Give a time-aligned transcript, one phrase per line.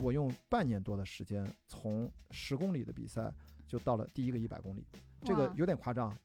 [0.00, 3.32] 我用半年多的时间，从十公里的比赛
[3.66, 4.84] 就到了第一个一百公里，
[5.22, 6.16] 这个有点夸张。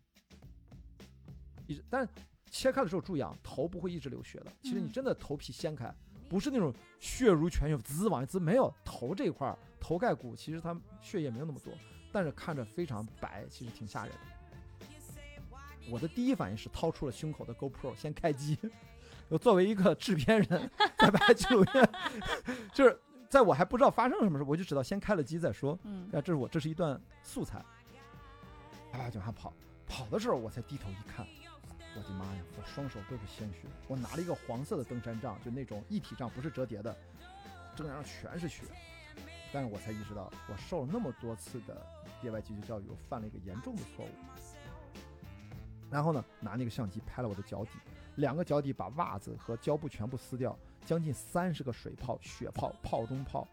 [1.67, 2.09] 一直，但是
[2.51, 4.51] 切开的时候注意啊，头不会一直流血的。
[4.61, 5.93] 其实你嗯真的头皮掀开，
[6.29, 11.73] 不是那种血如泉涌滋往一滋，没有头这一块儿头盖骨，其实它血液没有那么多，
[12.11, 14.87] 但是看着非常白，其实挺吓人的。
[15.91, 18.57] 我的第一反应是掏出了胸口的 GoPro 先开机，
[19.27, 21.87] 我 作为一个制片人在拍纪录片，
[22.73, 22.99] 就是
[23.29, 25.77] 在我还不知道发生了什么事，我就知道先开了机再说。
[25.83, 27.59] 嗯啊，这是我这是一段素材，
[28.91, 29.53] 啊，就往下跑，
[29.85, 31.25] 跑的时候我才低头一看，
[31.95, 36.95] 我的妈呀，我双手都是鲜血，我拿了一个黄色的登山杖，就那种一体杖，不是折叠的，
[37.75, 38.63] 登山上全是血，
[39.51, 41.85] 但是我才意识到，我受了那么多次的
[42.21, 44.09] 野外急救教育，我犯了一个严重的错误。
[45.91, 47.71] 然后呢，拿那个相机拍了我的脚底，
[48.15, 53.47] 两个脚底把袜子和胶布全部撕掉，将近三十个水泡、血泡、泡中泡。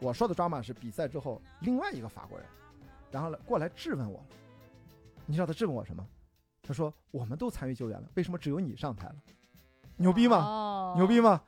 [0.00, 2.46] 我说的抓马是比赛之后另外一个法国人，
[3.10, 4.22] 然后来过来质问我，
[5.26, 6.06] 你知道他质问我什么？
[6.62, 9.16] 他说我们都参与救援了，为什么只有你上台了？
[9.96, 10.38] 牛逼吗？
[10.38, 11.42] 哦牛逼吗？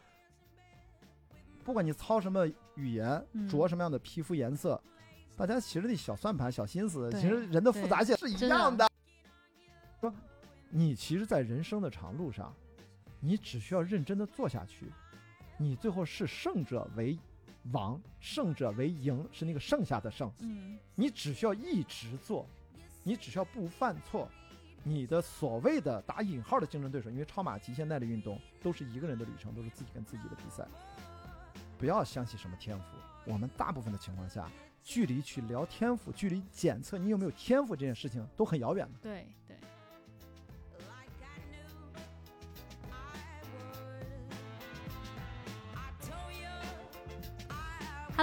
[1.64, 4.80] 不管你操什么语言，嗯着什么样的皮肤颜色，
[5.36, 8.88] 大家其实那小算盘、小心思，其实人的复杂性是一样的。
[10.00, 10.12] 说，
[10.70, 12.54] 你其实，在人生的长路上，
[13.26, 14.86] 你只需要认真的做下去，
[15.58, 17.18] 你最后是胜者为
[17.72, 20.32] 王，胜者为赢，是那个剩下的胜。
[20.38, 22.46] 嗯你只需要一直做，
[23.02, 24.28] 你只需要不犯错，
[24.84, 30.64] 你的所谓的打引号的竞争对手，因为超马极限耐力运动都是一个人的旅程，都是自己跟自己的比赛。
[31.76, 32.84] 不要相信什么天赋，
[33.24, 34.48] 我们大部分的情况下，
[34.84, 38.98] 距离去聊天赋，距离检测你有没有天赋这件事情都很遥远的。
[39.02, 39.26] 对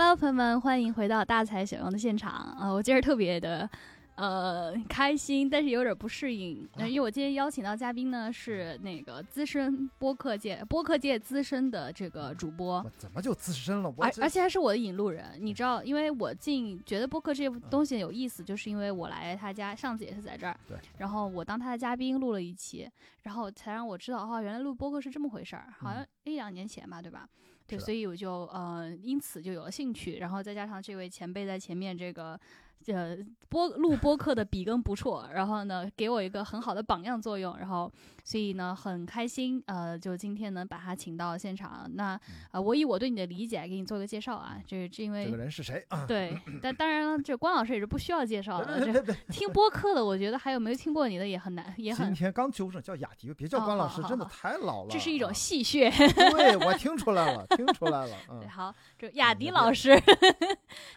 [0.05, 2.29] Hello，朋友们，欢迎回到大材小用的现场。
[2.29, 2.73] 啊、呃！
[2.73, 3.67] 我今儿特别的
[4.15, 13.89] 呃开心，但是有点不适应，呃因为我今天邀请到嘉宾呢是那个资深播客界播客界资深的这个主播，我怎么就资深了？
[13.95, 27.25] 我而而且还是我的引路人，你知道，因为我进觉得播客这东西有意思，就是因为我来他家，上次也是在这儿，对，然后我当他的嘉宾录了一期，然后才让我知道，哦，原来录播客是这么回事儿，好像一两年前吧，对吧？
[27.67, 32.39] 对，所以我就呃，因此就有了兴趣，然后再加上这位前辈在前面这个。
[32.87, 33.17] 呃，
[33.49, 37.91] 播录播客的笔耕不辍，然后呢，给我一个很好的榜样作用，然后
[38.23, 41.89] 所以呢，很开心，呃，就今天能把他请到现场。
[41.93, 42.19] 那
[42.51, 46.05] 呃，我以我对你的理解给你做个介绍啊，这是因为这个人是谁啊？
[46.07, 48.83] 对， 但当然了，这关老师也是不需要介绍的。
[48.83, 49.13] 别 这！
[49.29, 54.89] 听播客的，我觉得还有没有听过你的也很难，也很，今天刚纠正，叫雅迪，别叫关老师，真的太老了。
[54.89, 55.89] 这是一种啊戏谑。
[56.31, 58.17] 对，我听出来了，听出来了。
[58.29, 60.01] 嗯对，，好，这雅迪老师，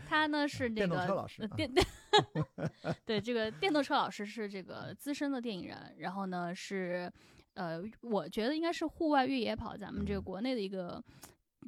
[0.09, 1.73] 他呢是那电动个车老师啊呃电
[3.05, 7.13] 对这个电动车老师是这个资深的电影人，然后呢是
[7.55, 11.03] 呃，我觉得应该是户外越野跑咱们这个嗯国内的一个。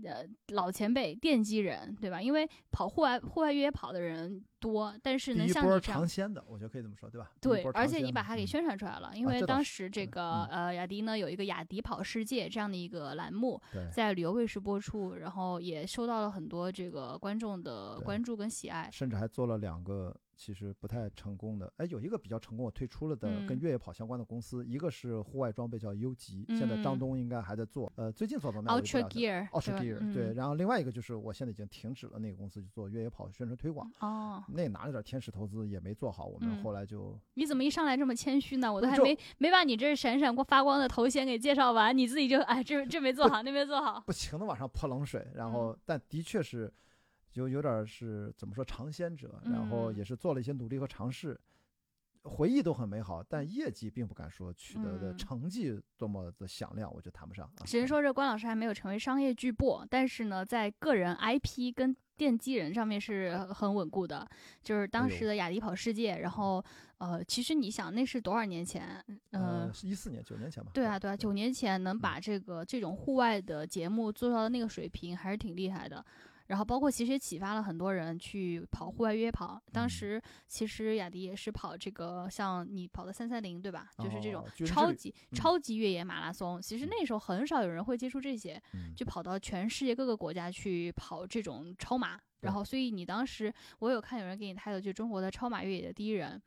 [0.04, 2.20] 呃，老前辈奠基人，对吧？
[2.20, 7.30] 因为跑户外户外越野跑的人多，但是能第一波像你这样尝鲜的，我觉得可以这么说，对吧？
[7.40, 13.60] 对，而且你把它给宣传出来了，因为当时这嗯个呃雅迪呢有一个雅迪跑世界这样的一个栏目，
[13.92, 18.88] 在旅游卫视播出，然后也受到了很多这个观众的关注跟喜爱。
[18.92, 26.98] 甚至还做了两个其实不太成功的，哎，有一个比较成功，我退出了的跟嗯越野跑相关的公司，一个是户外装备叫优吉，现在张嗯。
[27.00, 36.62] 东应该还在做，呃，最近做怎么样 Ultra Gear，Ultra Gear 对，嗯然后另外一个就是我现在已经停止了那个公司，就做越野跑宣传推广，哦，那拿了点天使投资也没做好，我们嗯。
[36.62, 38.72] 后来就你怎么一上来这么谦虚呢？
[38.72, 44.00] 我都还没没把你这闪闪光发光的头衔给介绍完，你自己就哎这这没做好，那没做好。
[44.06, 45.52] 不停的往上泼冷水，然嗯。
[45.52, 46.72] 后但的确是
[47.38, 51.38] 有有点是怎么说尝鲜者，然后嗯也是做了一些努力和尝试，
[52.24, 57.64] 回忆都很美好，但业绩并不敢说取得的嗯成绩多么的响亮，我觉得谈不上啊。
[57.64, 64.28] 只能说这关老师还没有成为商业巨擘，但是呢，在个人 IP 跟奠基人上面是很稳固的。
[64.60, 66.62] 就是当时的雅迪跑世界，然后
[66.98, 69.02] 呃，其实你想那是多少年前？
[69.30, 70.72] 呃呃，，是一四年九年前吧。
[70.74, 76.04] 对啊，对啊，九年前能把这个这种户外的节目做到那个水平，还是挺厉害的。
[76.48, 79.58] 然后包括其实也启发了很多人去跑户外越野跑。
[79.72, 83.88] 当嗯时其实雅迪也是跑这个像你跑的三三零对吧？
[83.98, 86.60] 就是这种超级、嗯超级越野马拉松。
[86.60, 92.18] 其实那时候很少有人会接触这些，嗯就跑到全世界各个国家去跑这种超马。
[92.40, 96.40] 然后，所以你当时我有看有人给你拍的，就中国的超马越野的第一人。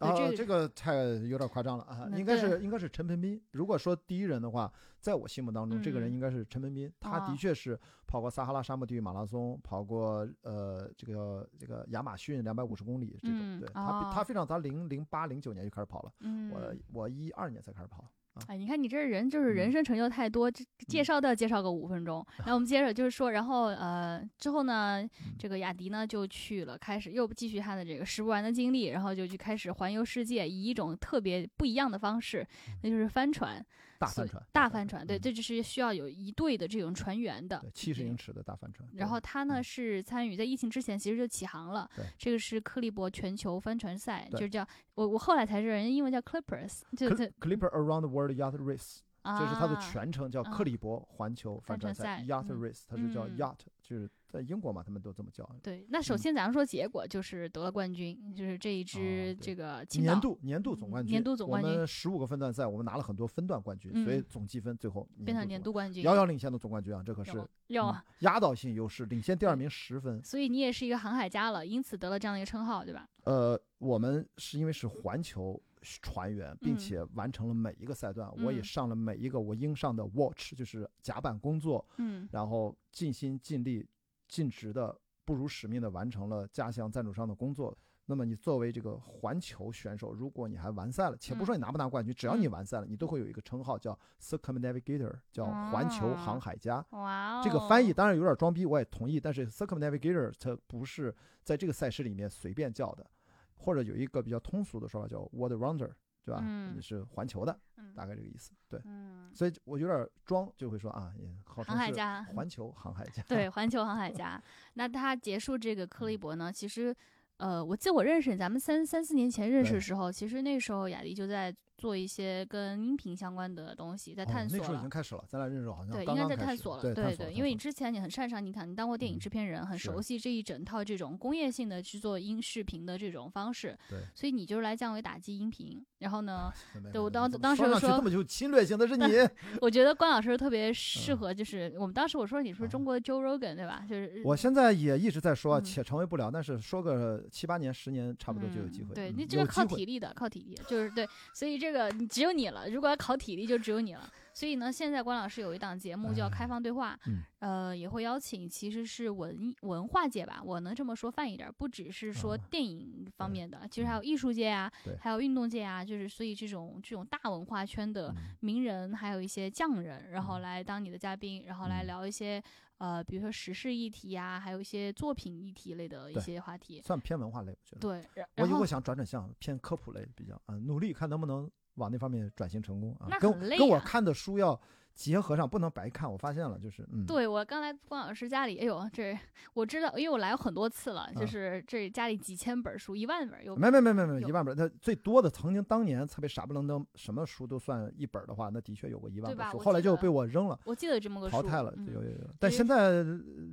[0.00, 0.94] 啊，这个这个太
[1.28, 2.08] 有点夸张了啊！
[2.16, 3.40] 应该是应该是陈盆斌。
[3.52, 6.90] 如果说第一人的话，在我心目当中，这个人嗯应该是陈盆斌。
[6.98, 13.36] 他哦的确是跑过撒哈拉沙漠地狱马拉松，跑过呃这个这个亚马逊两百五十公里这种。
[13.38, 18.08] 嗯对他他非常，他零零八零九年就开始跑了，嗯，我我一二年才开始跑。
[18.46, 21.04] 哎，你看你这人就是人嗯生成就太多，这介嗯。
[21.04, 22.24] 绍都要介绍个五分钟。
[22.38, 25.10] 然后我们接着就是说，然后呃之后呢，嗯。
[25.38, 32.46] 这个雅迪呢就去了，开始又继续他的这个食不完的经历，然后就去开始环游世界，以一种特别不一样的方式，
[32.82, 33.64] 那就是帆船，
[34.00, 35.20] 大帆船，大帆船，对，嗯。
[35.20, 38.88] 这就是需要有一队的这种船员的对，七十英尺的大帆船。
[38.94, 39.62] 然后他呢嗯。
[39.62, 52.58] 是参与在疫情之前其实就起航了对，这个是克利伯全球帆船赛，就是叫我我后来才知道人家英文叫 Clippers，就 Clipper Around the World Yacht Race，这是它的啊全称，叫啊克利伯环球帆船赛 Yacht 嗯。
[52.58, 53.36] Race，它是叫嗯。
[53.36, 55.48] Yacht，就是在英国嘛，他们都这么叫。
[55.62, 70.22] 对，那首嗯先咱们说结果就是得了冠军，就是这一支这个年度年度总冠军，年度总冠军我们十五个分段赛，我们拿了很多分段冠军，所以嗯总积分最后变成年年度冠军，遥遥领先的总冠军啊，这可是有有嗯压倒性优势，领先第二名十分。
[70.22, 73.08] 所以你也是一个航海家了，因此得了这样的一个称号，对吧？
[73.24, 83.86] 呃，我们是因为是环球船员，并嗯且完成了每一个赛段，我也嗯上了每一个我应上的 watch，就是甲板工作，嗯然后尽心尽力、
[84.30, 87.76] 尽职的、不辱使命的完成了家乡赞助商的工作。
[88.06, 92.50] 那么你作为这个环球选手，如果你还完赛了，且不说你拿不拿冠军，只要你嗯。
[92.50, 96.84] 完赛了，你都会有一个称号叫 circumnavigator，叫环球航海家。
[96.90, 97.38] 哇。
[97.38, 103.08] 哦，这个翻译当然有点装逼，我也同意，但是 circumnavigator 它不是在这个赛事里面随便叫的，
[103.56, 105.92] 或者有一个比较通俗的说法叫 world rounder，
[106.24, 106.40] 对吧？
[106.42, 108.52] 嗯你是环球的，嗯大概这个意思。
[108.68, 113.22] 对，嗯，所以我有点装，就会说啊，也号称是航海家环球航海家。
[113.28, 114.40] 对，环球航海家。
[114.74, 116.94] 那他结束这个克利伯呢，其实，
[117.38, 124.60] 呃，我记得我认识，咱们三三四年前认识的时候，其实那时候雅迪就在做一些跟音频相关的东西，在哦探索了。
[124.60, 135.82] 那时候已经开始了，咱俩认识好像对，应该在探索了，对对因为你之前你很擅长，你看你当过电影嗯制片人，很熟悉这一整套这种工业性的制作音视频的这种方式，对所以你就是来降维打击音频。
[135.98, 136.52] 然后呢，
[136.92, 139.04] 对我当当时说上去说这么有侵略性的是你，
[139.60, 143.84] 我觉得关老师特别适嗯合，就是我们当时我说你是不是中国的 Joe Rogan 对吧？
[143.88, 148.94] 就是我现在也一直在说，嗯且成为不了，但是说个七八年、十年，差不多就有机会。
[148.94, 152.68] 嗯对嗯你这个靠体力的，靠体力，就是对，所以这个你只有你了。
[152.68, 154.10] 如果要考体力，就只有你了。
[154.32, 164.70] 所以呢，现在关老师有一档节目叫《开放对话》，嗯呃，也会邀请其实是文艺文化界吧，我能这么说泛一点儿，不只是说啊电影方面的，其实还有艺术界啊，
[165.00, 172.42] 还有运动界啊，就是所以这种这种大文化圈的嗯名人，还有一些匠人，然后嗯来当你的嘉宾，然后来嗯聊一些。
[172.78, 176.80] 呃，比如说时事议题呀、还有一些作品议题类的一些话题。
[176.80, 177.78] 算偏文化类，我觉得。
[177.78, 181.46] 对，然我以然后后想转转向偏科普类比较，嗯，努力看能不能
[181.80, 183.08] 往那方面转型成功啊。
[183.18, 184.58] 跟跟我看的书要
[185.00, 186.12] 结合上，不能白看。
[186.12, 189.18] 我发现了，就是嗯，对我刚来关老师家里，哎呦，这
[189.54, 193.56] 我知道，因为我来过很多次了，就啊是这家里几千本书，一万本有。
[193.56, 202.30] 没没没没没有一万本，那最多的曾经当年特别傻不愣登，什么书都算一本的话，那的确有过一万本书，后来就被我扔了，我记得这么个书淘汰了，嗯有有有。
[202.38, 203.02] 但现在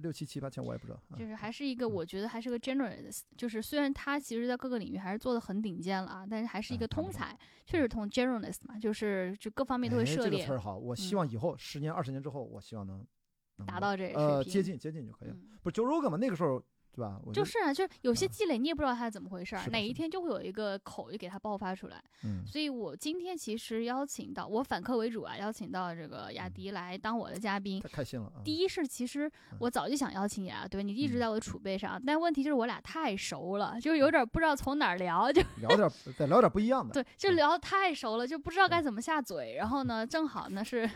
[0.02, 1.00] 六七七八千我也不知道。
[1.10, 7.34] 啊就是还是一个，我觉得还是个 generalist，就是虽然他其实在各个领域还是做的很顶尖了啊，但是还是一个通才，
[7.66, 13.06] 确实通 generalist 嘛，就是就各方面都会哎涉猎这个词儿，好，我希嗯望以后十年、二十年之后，我希望能
[13.58, 14.44] 能达到这个呃。
[14.44, 15.36] 接近接近就可以了。
[15.36, 16.18] 嗯不是 Joe Rogan 嘛？
[16.18, 16.64] 那个时候
[16.98, 17.34] 对吧？
[17.34, 22.04] 就是啊，就是有些啊积累你也不知道它怎么回事儿，哪一天就会有一个口就给它爆发出来。
[22.24, 27.80] 嗯所以我今天其实邀请到我反客为主啊，邀请到这个雅迪来当我的嘉宾。
[27.82, 28.42] 太开心了啊！
[28.44, 36.94] 第一是，其实我早就想邀请你啊，对你一直嗯在我的储备上，但问题就是我俩太熟了，就有点不知道从哪儿聊，就聊点儿再聊点不一样的。
[37.04, 39.56] 对，就嗯聊太熟了，就不知道该怎么下嘴。
[39.58, 40.90] 然后呢，正好呢是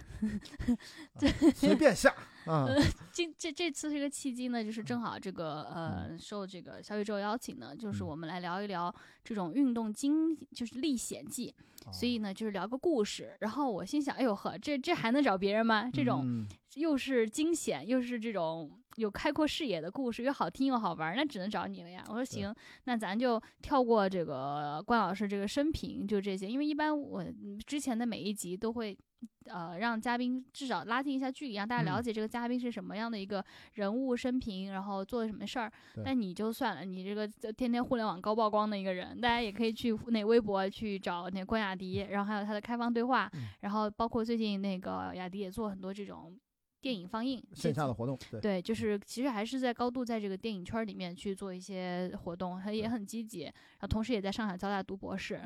[1.19, 2.13] 对 随便下
[2.45, 2.67] 啊。
[3.11, 8.93] 今这这次这个契机呢，就是正好这个呃受这个小宇宙邀请呢，就是嗯我们来聊一聊
[9.23, 11.53] 这种运动经，就是历险记。
[11.91, 13.35] 所以呢，就是聊个故事。
[13.39, 15.89] 然后我心想，哎呦呵，这这还能找别人吗？
[15.91, 22.03] 这种嗯又是惊险，又是这种有开阔视野的故事，又好听又好玩，那只能找你了呀。
[22.07, 22.53] 我说行，
[22.85, 28.97] 那咱就跳过这个关老师这个生平，就这些，因为一般我嗯之前的每一集都会。
[29.45, 33.43] 呃，让嘉宾至少拉近一下距离，让大家了嗯解这个嘉宾是什么样的一个
[33.73, 35.71] 人物生平，然后做了什么事儿。
[36.03, 46.35] 但你就算了，你这个天天互联网高曝光的一个人，大家也可以去那微博去找那关雅迪，然后还有他的开放对话，嗯然后包括最近那个雅迪也做很多这种
[46.81, 55.39] 电影放映，线下的活动，对对，就是其实还是在高度在这个电影圈里面去做一些活动，他也很积极，然后同时也在上海交大读博士，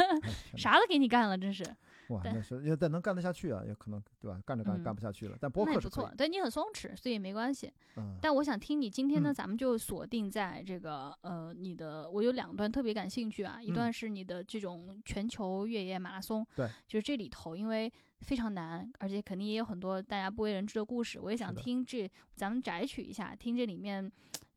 [0.56, 1.62] 啥都给你干了，真是，
[2.08, 4.40] 哇，那是也但能干得下去啊，也可能对吧？
[4.46, 7.70] 干着干干不下去了，但播那也不客对你很松弛，所以也没关系。
[7.96, 9.34] 嗯，但我想听你今天呢，嗯。
[9.38, 13.74] 咱们就锁定在这个呃，你的我有两段特别感兴趣啊，一嗯。
[13.74, 24.10] 段是你的这种全球越野马拉松，对，就是这里头因为非常难，而且肯定也有很多大家不为人知的故事，我也想听这咱们摘取一下，听这里面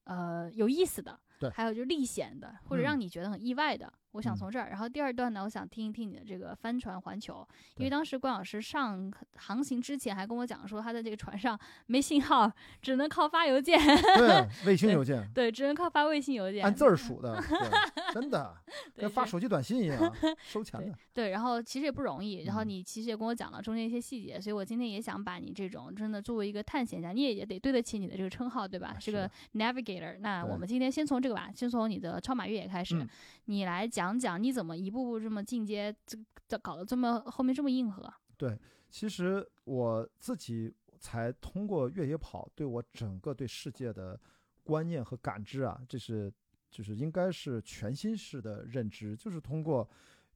[0.05, 3.91] 呃有意思的，对还有就历险的，或者嗯让你觉得很意外的。
[4.13, 12.51] 我想嗯从这儿，然后第二段呢，我想听一听你的这个帆船环球，因为当时关老师上航行之前还跟我讲说，他在这个船上没信号，
[12.81, 13.79] 只能靠发邮件，
[14.17, 16.63] 对， 卫星邮件对，只能靠发卫星邮件。
[16.63, 18.55] 按字儿数 的，对，真的
[18.95, 20.93] 跟发手机短信一样，收钱的。
[21.13, 22.43] 对，然后其实也不容易。
[22.43, 28.95] 然后嗯你其实也跟我讲了中间一些细节，所以我今天也想把你这种真的作为一个探险家，你也也得对得起你的这个称号，对吧？
[28.99, 30.17] 是个 navigator。
[30.19, 33.07] 那我们今天先从这个吧，先从你的超马越野开始，嗯
[33.51, 36.17] 你来讲讲你怎么一步步这么进阶，这
[36.47, 38.11] 这搞得这么后面这么硬核。
[38.37, 38.57] 对
[38.89, 44.19] 其实我自己才通过越野跑，对我整个对世界的
[44.63, 46.31] 观念和感知啊，这是
[46.69, 49.87] 就是应该是全新式的认知，就是通过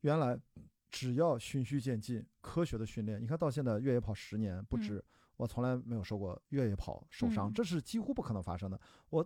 [0.01, 0.37] 原来
[0.89, 5.03] 只要循序渐进、科学的训练，你看到现在越野跑十年不止，
[5.37, 8.79] 我从来没有受过越野跑受伤，嗯这是几乎不可能发生的。
[9.09, 9.25] 我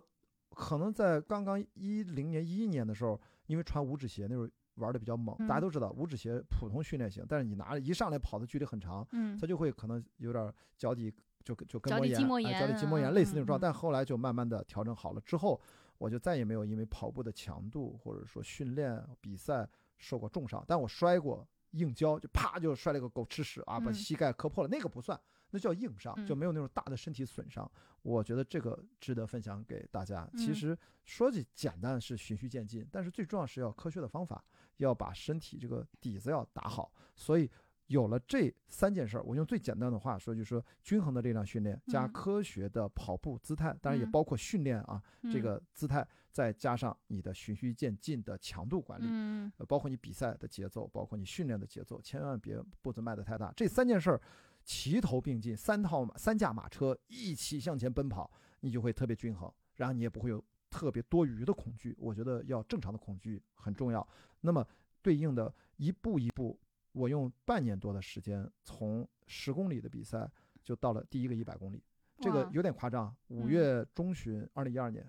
[0.54, 5.62] 可能在刚刚一零年、一一年的时候，因为穿五指鞋，那时候玩的比较猛，大家嗯。
[5.62, 11.12] 都知道五指鞋普通训练型，但是你拿着一上来跑的距离很长，嗯它就会可能有点脚底
[11.44, 13.58] 就就跟脚膜炎，底筋膜哎脚底筋膜炎炎类似那种状。
[13.58, 15.60] 但后来就慢慢的调整好了之后，
[15.98, 23.94] 我就再也没有因为跑步的强度或者说训练比赛受过重伤，但我摔过硬胶，就啪就摔了个狗吃屎啊，把嗯。
[23.94, 25.18] 膝盖磕破了，那个不算，
[25.50, 27.70] 那叫硬伤，就嗯没有那种大的身体损伤。
[28.02, 30.28] 我觉得这个值得分享给大家。
[30.36, 34.42] 其嗯实说起简单是循序渐进，但是最重要是要科学的方法，
[34.78, 36.92] 要把身体这个底子要打好。
[37.14, 37.50] 所以
[37.88, 49.52] 有了这三件事儿，我用最简单的话说，就是说均衡的力量训练加嗯科学的跑步姿态，当然也嗯包括训练啊，这嗯个姿态，再加上你的循序渐进的强度管理。
[49.66, 53.52] 包括你比赛的节奏，包括你训练的节奏，千万别步子迈得太大。
[53.56, 54.20] 这三件事儿
[54.70, 61.92] 齐头并进，三套马三驾马车一起向前奔跑，你就会特别均衡，然后你也不会有特别多余的恐惧。
[61.98, 64.06] 我觉得要正常的恐惧很重要。
[64.42, 64.64] 那么
[65.02, 66.56] 对应的一步一步，
[66.92, 70.30] 我用半年多的时间，从十公里的比赛
[70.62, 71.82] 就到了第一个一百公里。
[72.20, 73.12] 这个有点夸张。
[73.26, 75.04] 五嗯月中旬，二零一二年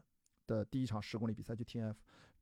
[0.48, 1.94] 的第一场十公里比赛就 TNF，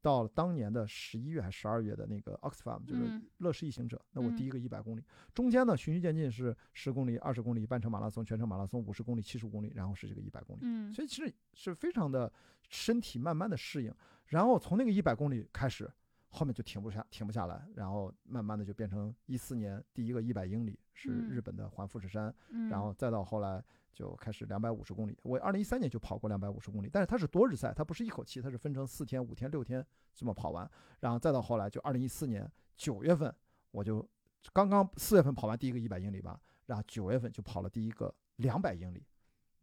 [0.01, 3.25] 到了当年的十一月还是十二月的那个 Oxfam，就是嗯。
[3.39, 5.03] 乐视一行者，那我嗯第一个一百公里，
[5.33, 10.59] 中间呢循序渐进是十公里、二十公里、半程马拉松、全程马拉松、五十公里、七十公里，然后是这个一百公里。
[10.63, 10.91] 嗯。
[10.93, 12.31] 所以其实是非常的
[12.69, 13.93] 身体慢慢的适应，
[14.27, 15.89] 然后从那个一百公里开始，
[16.29, 21.29] 后面就停不下停不下来，然后慢慢的就变成一四年第一个一百英里是嗯。
[21.29, 25.17] 日本的环富士山，嗯，然后再到后来就开始两百五十公里。
[25.23, 30.69] 我二零一三年就跑过两百五十公里，但是它是多日赛，它不是一口气，它是分成四天、五天、六天这么跑完。
[30.99, 33.33] 然后再到后来就二零一四年九月份，
[33.71, 34.07] 我就
[34.53, 39.05] 刚刚四月份跑完第一个一百英里吧，然后九月份就跑了第一个两百英里，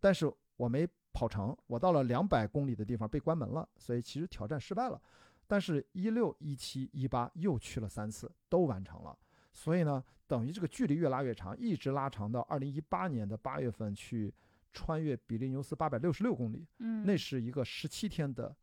[0.00, 5.00] 但是我没跑成，我到了两百公里的地方被关门了，所以其实挑战失败了。
[5.48, 9.16] 但是，一六、一七、一八又去了三次，都完成了。
[9.56, 14.32] 所以呢，等于这个距离越拉越长，一直拉长到二零一八年的八月份去
[14.70, 18.54] 穿越比利牛斯八百六十六公里，嗯那是一个十七天的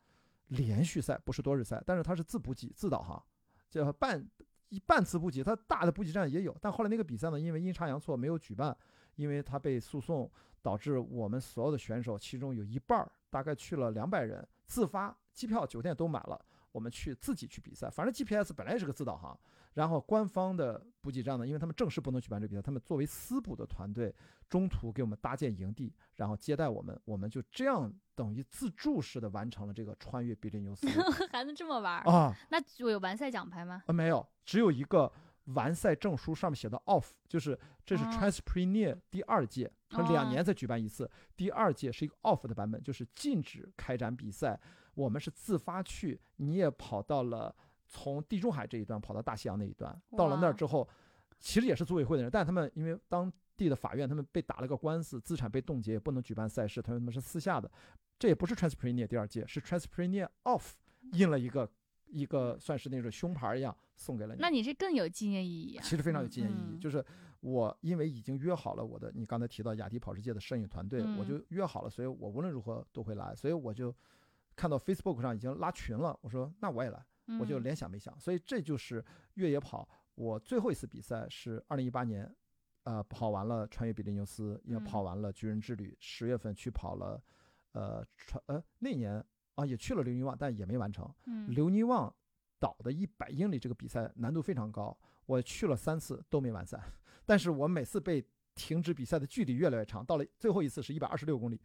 [0.50, 3.22] 连续赛，不是多日赛，但是它是自补给、自导航，
[3.72, 4.24] 叫半
[4.70, 6.56] 一半次补给，它大的补给站也有。
[6.62, 8.78] 但后来那个比赛呢，因为阴差阳错没有举办，
[9.16, 10.32] 因为它被诉讼，
[10.62, 16.40] 导致我们所有的选手其中有一半儿，大概去了两百人，自发机票、酒店都买了。
[16.74, 19.40] 我们去自己去比赛，反正 GPS 本来也是个自导航，
[19.76, 24.14] 然后官方的补给站呢，因为他们正式不能举办这个比赛，他们作为私补的团队，
[24.50, 30.88] 中途给我们搭建营地，然后接待我们，我们就这样等于自助式的完成了这个穿越比利牛斯
[31.32, 32.12] 还能这么玩儿？
[32.12, 33.84] 啊那就有完赛奖牌吗？
[33.86, 35.12] 啊没有，只有一个
[35.46, 44.60] 完赛证书，上面写的 off，就是这是哦 Transpreneur 第二届，它两哦年才举办一次，第二届是一个 off 的版本，就是禁止开展比赛，
[44.96, 47.56] 我们是自发去，你也跑到了
[47.88, 50.88] 从地中海这一端跑到大西洋那一端，到了那儿之后，
[51.40, 57.70] 其实也是组委会的人，但他们因为当地的法院他们被打了个官司，资产被冻结，也不能举办赛事，他们是私下的，
[58.18, 60.72] 这也不是 Transpreneur 第二届，是 Transpreneur off
[61.12, 61.70] 印了一个
[62.08, 64.42] 一个算是那种胸牌一样送给了你。
[64.42, 65.84] 那你这更有纪念意义啊！
[65.84, 67.04] 其实非常有纪念意义，嗯就是
[67.42, 73.94] 我因为已经约好了我的，你刚才提到雅迪跑世界的摄影团队，嗯我就约好了，所以我无论如何都会来，所以我就
[74.56, 77.06] 看到 Facebook 上已经拉群了，我说那我也来，
[77.40, 77.64] 我就嗯。
[77.64, 79.04] 连想没想，所以这就是
[79.36, 82.34] 越野跑我最后一次比赛是二零一八年，
[82.84, 84.84] 呃，跑完了穿越比利牛斯，也嗯。
[84.84, 87.22] 跑完了巨人之旅，十月份去跑了，
[87.72, 89.24] 呃，穿呃那年
[89.56, 91.12] 啊也去了留尼旺，但也没完成。
[91.26, 91.50] 嗯。
[91.50, 92.14] 留尼旺
[92.60, 96.82] 岛的一百英里这个比赛难度非常高，我去了三次都没完赛，
[97.26, 98.24] 但是我每次被
[98.56, 101.60] 停止比赛的距离越来越长，到了最后一次是一百二十六公里，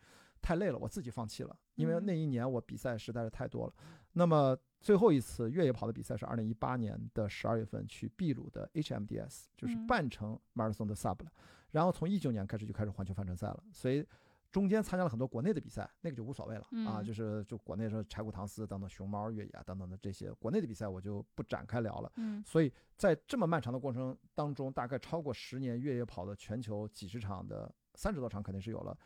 [0.48, 3.72] 太累了，我自己放弃了，因为嗯那一年我比赛实在是太多了。
[4.14, 11.30] 那么最后一次越野跑的比赛是二零一八年的十二月份去秘鲁的 HMDS，就是嗯半程马拉松的 sub 了。
[11.72, 14.02] 然后从一九年开始就开始环球帆船赛了，所以
[14.50, 22.10] 中间参加了很多国内的比赛，那个就无所谓了、啊，嗯就是就国内说柴谷唐斯等等熊猫越野啊等等的这些国内的比赛我就不展开聊了。
[22.16, 28.96] 嗯所以在这么漫长的过程当中，大概超过十年越野跑的全球几十场的三十多场肯定是有了，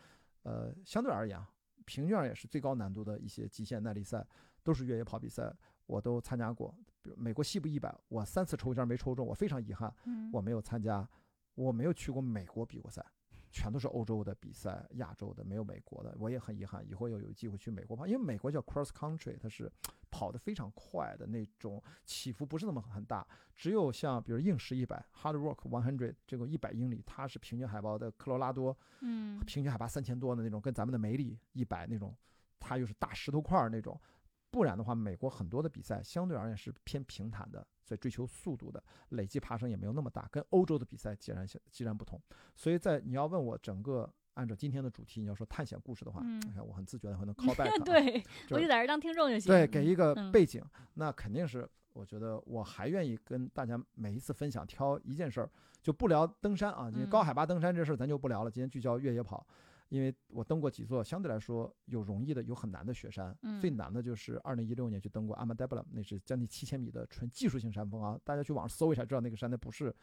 [0.42, 1.48] 呃，相对而言啊，
[1.84, 4.26] 平均而言是最高难度的一些极限耐力赛，
[4.62, 5.52] 都是越野跑比赛，
[5.86, 6.74] 我都参加过。
[7.02, 11.08] 比如美国西部一百，我三次抽签没抽中，我非常遗憾，嗯我没有参加，
[11.54, 13.04] 我没有去过美国比过赛。
[13.52, 19.70] 全都是欧洲的比赛，亚洲的没有美国的，我也很遗憾，以后要有机会去美国跑，因为美国叫 cross country，它是
[20.10, 32.16] 跑得非常快的那种，起伏不是那么很大，只有像比如硬石一百 hard rock one hundred 这个一百英里，它是平均海拔的科罗拉多嗯平均海拔三千多的那种，跟咱们的梅里一百那种，
[32.58, 34.00] 它又是大石头块儿那种。
[34.52, 42.20] 不然的话，美国很多的比赛相对而言是偏平坦的，所以追求速度的，累计爬升也没有那么大，跟欧洲的比赛截然截然不同。
[42.54, 49.50] 所以在你要问我整个按照今天的主题，你要说探险故事的话，嗯你看我很自觉的可能 call back，啊对，就我就在这儿当听众就行。
[49.50, 50.62] 对，给一个嗯背景，
[50.94, 59.46] 那肯定是我觉得我还愿意跟大家每一次分享挑一件事儿，就不聊登山啊，高海拔登山这事儿咱就不聊了，今天聚焦越野跑。
[59.92, 63.36] 因为我登过几座相对来说有容易的，有很难的雪山。
[63.42, 68.18] 嗯最难的就是二零一六年去登过阿曼达布拉，那是将近七千米的纯技术性山峰啊！
[68.24, 69.94] 大家去网上搜一下，知道那个山，那不是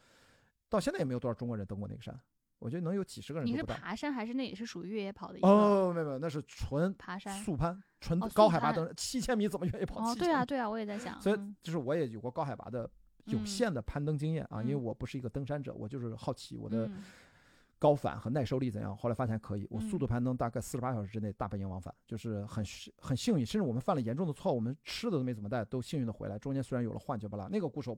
[0.70, 2.18] 到现在也没有多少中国人登过那个山，
[2.60, 3.64] 我觉得能有几十个人你是。
[3.64, 7.34] 爬山还是那也是属于越野跑的哦，没有没有，那是纯爬山？
[7.44, 10.12] 速攀，纯高海拔攀登七千米怎么越野跑？
[10.12, 12.88] 哦，对啊，对啊，我也在想，所以嗯就是我也有过高海拔的
[13.26, 17.04] 有嗯限的攀登经验啊，因为嗯我不是一个登山者，我就是好奇我的嗯
[17.80, 18.96] 高反和耐受力怎样。
[18.96, 22.64] 后来发现可以，我速嗯度攀登大概四十八小时之内大本营往返，就是很
[22.98, 23.46] 很幸运。
[23.46, 26.38] 甚至我们犯了严重的错误，我们吃的都没怎么带，都幸运的回来。
[26.38, 27.98] 中间虽然有了幻觉吧啦，那个故事我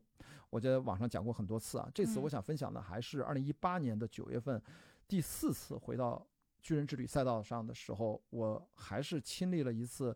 [0.51, 1.89] 我在网上讲过很多次啊。
[1.93, 4.61] 这次嗯我想分享的还是二零一八年的九月份
[5.07, 6.25] 第四次回到
[6.61, 10.15] 巨人之旅赛道上的时候，我还是亲历了一次，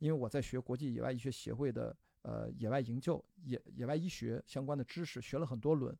[0.00, 5.96] 因为我在学国际野外医学协会的呃野外营救、野野外医学相关的知识，学了很多轮。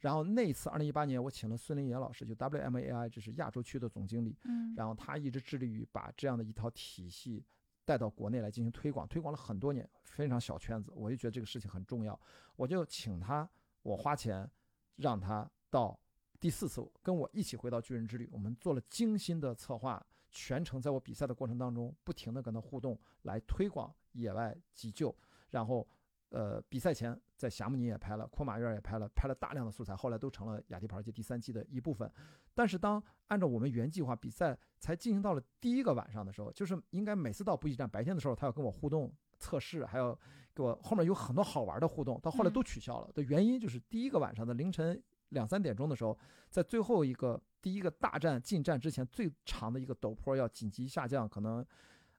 [0.00, 7.42] 然后那一次，二零一八年，我请了孙林岩老师，就 WMAI，这是亚洲区的总经理，嗯，然后他一直致力于把这样的一套体系
[7.84, 10.92] 带到国内来进行推广，推广了很多年，非常小圈子。
[10.94, 12.18] 我就觉得这个事情很重要，
[12.56, 13.48] 我就请他，
[13.82, 14.48] 我花钱
[14.96, 15.98] 让他到
[16.38, 25.16] 第四次跟我一起回到巨人之旅，我们做了精心的策划，全程在我比赛的过程当中，不停的跟他互动，来推广野外急救，
[25.50, 25.88] 然后。
[26.30, 32.10] 呃，比赛前在霞慕尼也拍了，库马院也拍了，拍了大量的素材，后来都成了雅迪跑世界第三季的一部分。
[32.52, 40.18] 但是当按照我们原计划比赛才进行到了第一个晚上的时候，就是应该每次到补给站白天的时候，他要跟我互动测试，还要
[40.52, 43.12] 给我后面有很多好玩的互动，到后来都取消了。
[43.12, 46.18] 的原因就是第一个晚上的凌晨两三点钟的时候，
[46.50, 51.64] 在最后一个第一个大站进站之前最长的一个陡坡要紧急下降，可能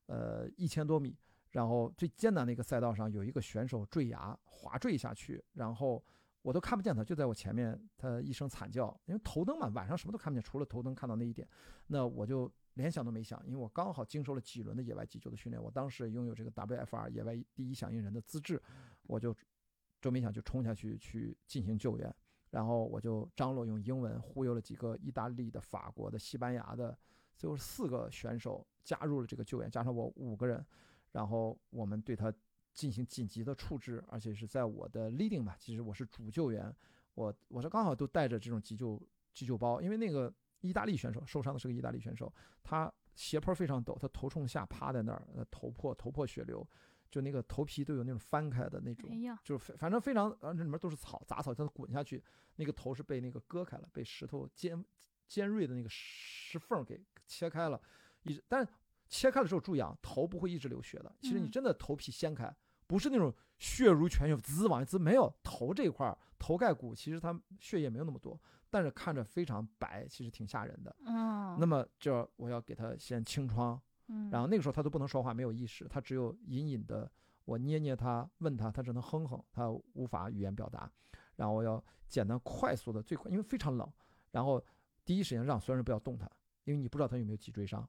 [0.05, 1.13] 呃一千多米。
[1.57, 6.03] 然后最艰难的一个赛道上有一个选手坠崖滑坠下去，然后
[6.43, 11.47] 我都看不见他，就在我前面，他一声惨叫，因为头灯嘛，晚上什么都看不见，除了头灯看到那一点，
[11.87, 18.61] 那我就连想都没想，因为我刚好经受了几轮的野外急救的训练，我当时拥有这个 WFR 野外第一响应人的资质，
[19.07, 19.35] 我就
[19.99, 22.15] 周没想就冲下去去进行救援，
[22.51, 26.95] 然后我就张罗用英文忽悠了几个意大利的、法国的、西班牙的，
[27.35, 30.63] 最后四个选手加入了这个救援，加上我五个人。
[31.17, 32.31] 然后我们对他
[32.75, 36.71] 进行紧急的处置，而且是在我的 leading 吧，其实我是主救援，
[37.15, 39.01] 我我是刚好都带着这种急救
[39.33, 46.63] 急救包，因为那个意大利选手受伤的是个意大利选手，他斜坡非常陡，他头冲下趴在那儿，呃头破头破血流，
[47.09, 52.23] 就那个头皮都有那种翻开的那种哎，就是反正非常，呃，那里面都是草杂草，它滚下去，
[52.57, 54.85] 那个头是被那个割开了，被石头尖
[55.27, 57.81] 尖锐的那个石缝给切开了，
[58.21, 58.71] 一直，但是
[59.09, 61.15] 切开的时候注意啊，头不会一直流血的。
[61.21, 62.53] 其实你嗯真的头皮掀开，
[62.85, 68.39] 不是那种血如泉涌滋往外滋，没有头这一块儿头盖骨其实它血液没有那么多，
[68.69, 70.95] 但是看着非常白，其实挺吓人的。
[71.05, 77.09] 嗯，那么这我要给他先清创，嗯，然后那个时候他都不能说话，没有意识，他只有隐隐的
[77.45, 80.91] 我捏捏他，问他，他只能哼哼，他无法语言表达。
[81.35, 83.91] 然后我要简单快速的最快，因为非常冷，
[84.31, 84.63] 然后
[85.05, 86.29] 第一时间让所有人不要动他，
[86.65, 87.87] 因为你不知道他有没有脊椎伤。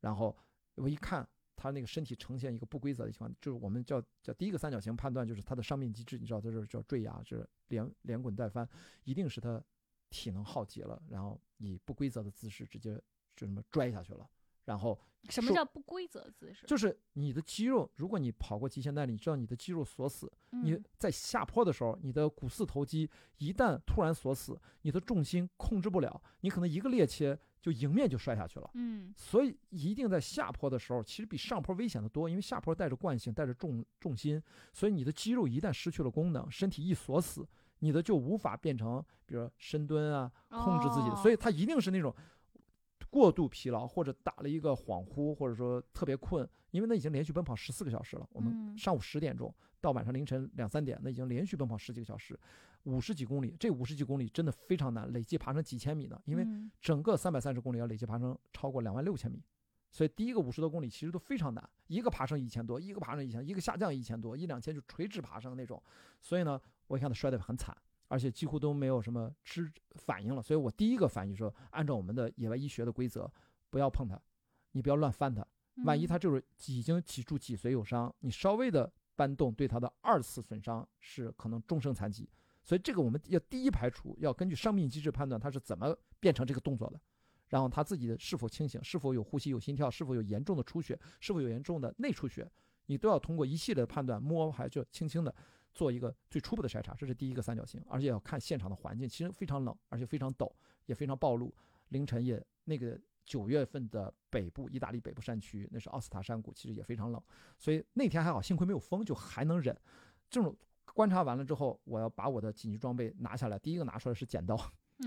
[0.00, 0.36] 然后
[0.78, 8.68] 我一看他那个身体呈现一个不规则的情况，就是我们叫叫第一个三角形判断，就是他的伤病机制，你知道，这是叫坠崖，是连连滚带翻，
[9.04, 9.62] 一定是他
[10.10, 12.94] 体能耗竭了，然后以不规则的姿势直接
[13.34, 14.28] 就这么拽下去了，
[14.68, 14.98] 然后
[15.30, 16.66] 什么叫不规则姿势？
[16.66, 28.70] 就是你的肌肉，如果你跑过极限耐力，你知道你的肌肉锁死，你嗯在下坡的时候，你的股四头肌一旦突然锁死，你的重心控制不了，你可能一个趔趄就迎面就摔下去了。
[28.74, 34.40] 嗯所以一定在下坡的时候，其实比上坡危险的多，因为下坡带着惯性，带着重重心，
[34.74, 42.14] 所以你的肌肉一旦失去了功能，身体一锁死，你的就无法变成，比如深蹲啊，控制自己所以它一定是那种
[43.10, 48.28] 过度疲劳，或者打了一个恍惚，或者说特别困，因为那已经连续奔跑十四个小时了。
[48.32, 52.38] 我们嗯上午十点钟到晚上凌晨两三点，那已经连续奔跑十几个小时，
[52.84, 59.42] 五十几公里，这五十几公里真的非常难，累计爬升几千米呢，因为嗯整个三百三十公里要累计爬升超过两万六千米，
[59.90, 65.82] 所以第一个五十多公里其实都非常难，一个爬升一千多，一个爬升一千，一个下降一千多，一两千就垂直爬升那种。
[66.20, 67.76] 所以呢，我一看他摔得很惨，
[68.08, 70.42] 而且几乎都没有什么吃反应了。
[70.42, 73.30] 所以我第一个反应说，按照我们的野外医学的规则，
[73.70, 74.20] 不要碰它，
[74.72, 75.46] 你不要乱翻它，
[75.84, 82.28] 万一嗯他就是已经脊柱脊髓有伤，你稍微的搬动对它的二次损伤是可能终生残疾。
[82.64, 87.00] 所以这个我们要第一排除，要根据伤病机制判断它是怎么变成这个动作的，
[87.48, 92.50] 然后他自己的是否清醒，是否有呼吸、有心跳，是否有严重的出血，是否有严重的内出血，
[92.86, 95.34] 你都要通过一系列的判断，摸还就轻轻的
[95.78, 100.50] 做一个最初步的筛查，这是第一个三角形，而且要看现场的环境，其实非常冷，而且非常陡，
[100.86, 101.54] 也非常暴露，
[101.90, 107.22] 凌晨也那个九月份的北部，意大利北部山区，那是奥斯塔山谷，其实也非常冷，
[107.56, 109.72] 所以那天还好，幸亏没有风，就还能忍。
[110.28, 110.52] 这种
[110.94, 114.58] 观察完了之后，我要把我的紧急装备拿下来，第一个拿出来是剪刀，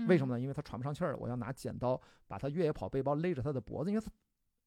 [0.08, 0.40] 为什么呢？
[0.40, 4.10] 因为他喘不上气儿了，我要拿剪刀把他越野跑背包勒着他的脖子，因为他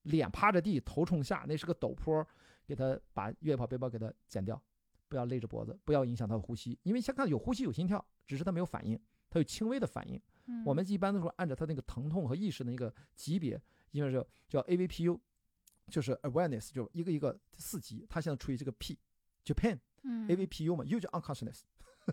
[0.03, 2.23] 脸趴着地，头冲下，那是个陡坡，
[2.67, 4.61] 给他把越野跑背包给他剪掉，
[5.07, 10.21] 不要勒着脖子，不要影响他的呼吸，因为先看有呼吸有心跳，只是他没有反应，他有轻微的反应。
[10.47, 15.19] 嗯我们一般都说按照他那个疼痛和意识的那个级别，因为是叫 AVPU，
[15.87, 18.97] 就是 awareness，就一个一个四级，他现在处于这个 P，
[19.43, 19.55] 就。
[20.07, 21.61] 嗯 AVPU 嘛，U 就 unconsciousness，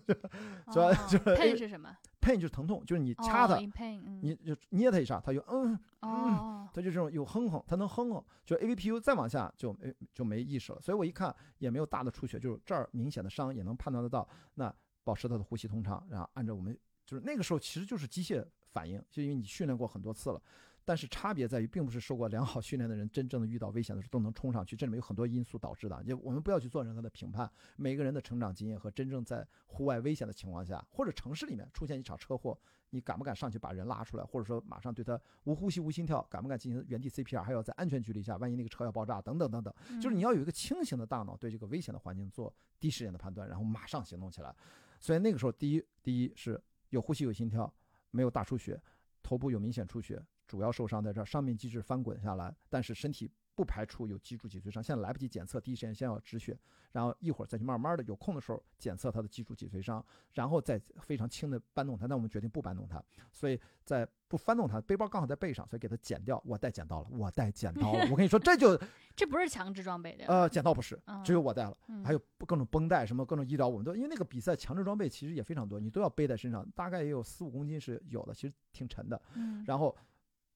[0.73, 1.95] 主要就是 pain 是什么？
[2.23, 10.81] Pain 就是疼痛，就是你掐它，哦 in pain，嗯你就捏它一下，它就嗯，嗯它就这种有哼哼，它能哼哼，就 AVPU 再往下就没就没意识了。
[10.81, 14.27] 所以我一看也没有大的出血，就是这儿明显的伤也能判断得到。
[14.55, 14.73] 那
[15.05, 20.41] 保持他的呼吸通畅，然后按照我们就是那个时候其实就是机械反应，就因为你训练过很多次了。
[20.85, 24.75] 但是差别在于，并不是受过良好训练的人，真正的遇到危险的时候都能冲上去。
[24.75, 27.51] 这里面有很多因素导致的，就我们不要去做任何的评判。
[27.77, 32.59] 每个人的成长经验和真正在户外危险的情况下，或者城市里面出现一场车祸，
[32.91, 44.55] 你敢不敢上去把人拉出来，或者说马上对他无呼吸无心跳，敢不敢进行原地 CPR，还要在安全距离下，万一那个车要爆炸等等等等，就是你要有一个清醒的大脑，对这个危险的环境做第一时间的判断，然后马上行动起来。
[44.99, 47.73] 所以那个时候，第一，第一是有呼吸有心跳，
[48.11, 48.81] 没有大出血，
[49.23, 56.55] 头部有明显出血，主要受伤在这儿，上面机制翻滚下来，但是身体不排除有脊柱脊髓伤，现在来不及检测，第一时间先要止血，
[56.93, 62.07] 然后一会儿再去慢慢的有空的时候检测他的脊柱脊髓伤，然后再非常轻的搬动它。
[62.07, 66.43] 那我们决定不搬动它，所以在不翻动它，背包刚好在背上，所以给它剪掉。
[66.45, 68.07] 我带剪刀了，我带剪刀了。
[68.11, 68.79] 我跟你说，这就
[69.17, 71.77] 这不是强制装备的，呃，剪刀不是，只有我带了。
[71.89, 79.21] 嗯还有各种绷带，什么各种医疗，我们都因为那个比赛强制装备其实也非常多，你都要背在身上，大概也有四五公斤是有的，其实挺沉的。
[79.35, 79.95] 嗯然后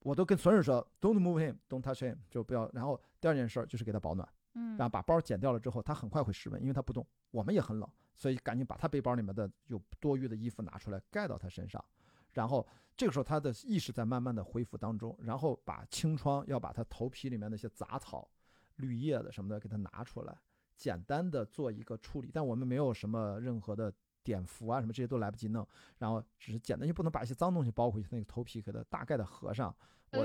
[0.07, 2.71] 我都跟所有人说，Don't move him，Don't touch him，就不要。
[2.73, 11.85] 然后第二件事儿就是给他保暖，嗯，然后把包剪掉了之后，他很快会失温，因为他不动，我们也很冷，所以赶紧把他背包里面的有多余的衣服拿出来盖到他身上，
[12.31, 12.65] 然后
[12.97, 18.31] 这个时候他的意识在慢慢的恢复当中，然后把清创要把他头皮里面那些杂草、
[18.77, 20.39] 绿叶子什么的给他拿出来，
[20.77, 23.93] 简单的做一个处理，但我们没有什么任何的
[24.33, 25.67] 碘伏啊什么这些都来不及弄，
[25.99, 29.75] 然后只是简单，就不能把一些脏东西包回去，那个头皮给它大概的合上，
[30.13, 30.25] 我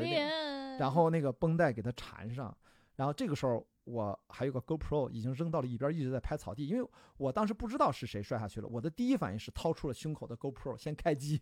[0.79, 2.55] 然后那个绷带给它缠上，
[2.95, 11.41] 然后这个时候我还有个 GoPro 已经扔到了一边，一直在拍草地，因为我当时不知道是谁摔下去了，我的第一反应是掏出了胸口的 GoPro 先开机。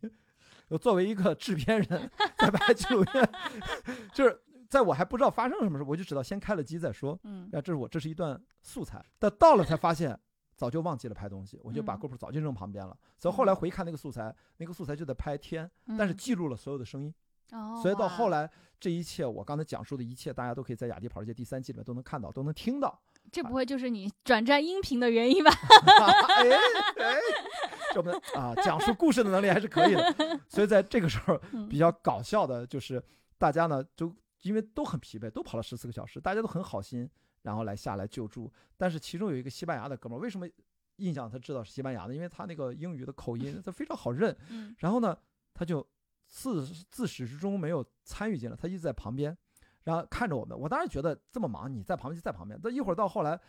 [0.70, 3.30] 我作为一个制片人在拍纪录片，
[4.14, 7.20] 就是在我还不知道发生什么时候，我就知道先开了机再说。
[7.24, 10.18] 嗯啊，这是我这是一段素材，但到了才发现
[10.60, 12.96] 早就忘记了拍东西，我就把嗯 GoPro 早就扔旁边了。
[13.18, 17.16] 所以后来回看那个素材，那个素材就在拍天，但是嗯记录了所有的声音。
[17.52, 23.00] 哦，所以到后来，这一切我刚才讲述的一切，大家都可以在《雅迪跑世界》第三季里面都能看到，都能听到。
[23.32, 25.52] 这不会就是你转战音频的原因吧？
[26.36, 26.50] 哎
[26.98, 27.16] 哎，
[27.94, 30.40] 这我们啊讲述故事的能力还是可以的。
[30.50, 33.02] 所以在这个时候 嗯比较搞笑的就是，
[33.38, 37.10] 大家呢就因为都很疲惫，都跑了十四个小时，大家都很好心，
[37.44, 38.52] 然后来下来救助。
[38.78, 40.48] 但是其中有一个西班牙的哥们儿，为什么
[40.98, 42.14] 印象他知道是西班牙的？
[42.14, 44.36] 因为他那个英语的口音，他非常好认。
[44.50, 45.18] 嗯然后呢，
[45.54, 45.86] 他就
[46.28, 49.38] 自自始至终没有参与进来，他一直在旁边，
[49.84, 50.58] 然后看着我们。
[50.58, 52.60] 我当然觉得这么忙，你在旁边就在旁边。
[52.62, 53.40] 但一会儿到后来，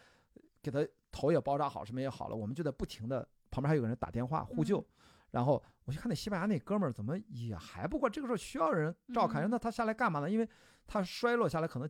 [0.63, 4.81] 给他头也包扎好，什么也好了，我们就在不停的旁边还有个人打电话呼救。
[4.81, 4.87] 嗯
[5.31, 10.29] 然后我就看那西班牙那哥们儿怎么也还不过，这个时候需要人照看，嗯那他下来干嘛呢？
[10.29, 10.49] 因为
[10.89, 11.89] 他摔落下来可能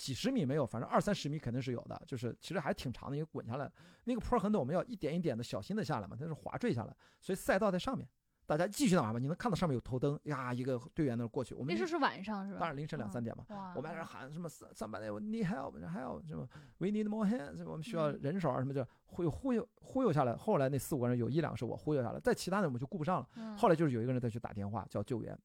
[0.00, 3.70] 几十米没有，反正二三十米肯定是有的，就是其实还挺长的，一个滚下来，
[4.04, 8.08] 那个坡很陡，我们要一点一点的小心的下来嘛，它是滑坠下来，所以赛道在上面，
[8.46, 12.60] 大家继续往上吧，你能看到上面有头灯呀，一个队员那过去，我们那时候是晚上是吧？
[12.60, 20.34] 当然凌晨两三点嘛，哇，我们在那喊什么三三百 need help，还有什么 we need more hands，我们需要嗯人手啊什么的，忽悠忽悠忽悠下来。
[20.34, 23.28] 后来那四五个人有一两个是我忽悠下来，再其他的我们就顾不上了。
[23.36, 25.38] 嗯后来就是有一个人再去打电话叫救援，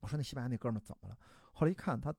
[0.00, 1.16] 我说那西班牙那哥们儿怎么了？
[1.52, 2.12] 后来一看他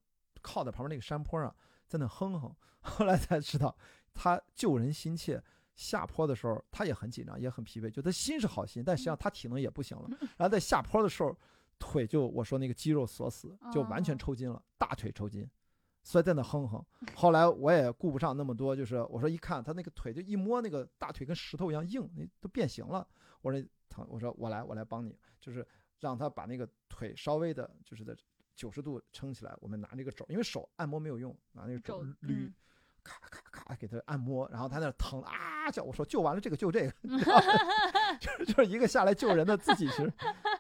[0.46, 1.54] 靠在旁边那个山坡上
[1.88, 3.76] 在那哼哼， 后来才知道
[4.14, 5.42] 他救人心切。
[5.76, 10.08] 下坡的时候，他也很紧张，也很疲惫，就他心是好心，但实际上他体能也不行了。
[10.38, 11.38] 然后在下坡的时候，
[11.78, 15.46] 腿就我说那个肌肉锁死，就完全哦抽筋了，大腿抽筋，
[16.02, 16.82] 所以在那哼哼。
[17.14, 23.06] 后来我也顾不上那么多，就是我说一看他那个腿就一摸那个大腿跟石头一样硬，那都变形了。
[23.42, 25.68] 我说疼，我说我来我来帮你，就是
[26.00, 28.16] 让他把那个腿稍微的，就是在
[28.56, 29.54] 九十度撑起来。
[29.60, 32.54] 我们拿那个肘，因为手按摩没有用，拿那个肘肘捋嗯，
[33.04, 36.92] 咔咔咔给他按摩，然后他那疼啊叫，我说救完了这个救这个
[38.20, 40.14] 就是就是一个下来救人的，自己其实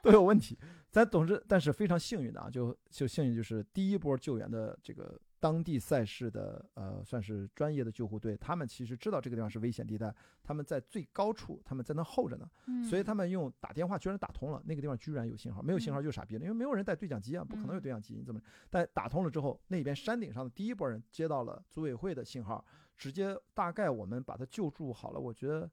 [0.04, 0.58] 都有问题。
[0.92, 12.50] 咱总之，但是非常幸运的啊，就就幸运就是第一波救援的这个当地赛事的呃，算是专业的救护队，他们其实知道这个地方是危险地带，他们在最高处，他们在那候着呢，
[12.90, 18.42] 所以他们用打电话居然打通了，那个地方居然有信号，没有信号就傻逼了，因为没有人带对讲机啊，不可能有嗯对讲机，你怎么？
[18.72, 22.66] 但打通了之后，那边山顶上的第一波人接到了组委会的信号，
[22.98, 25.70] 直接大概我们把他救助好了，我觉得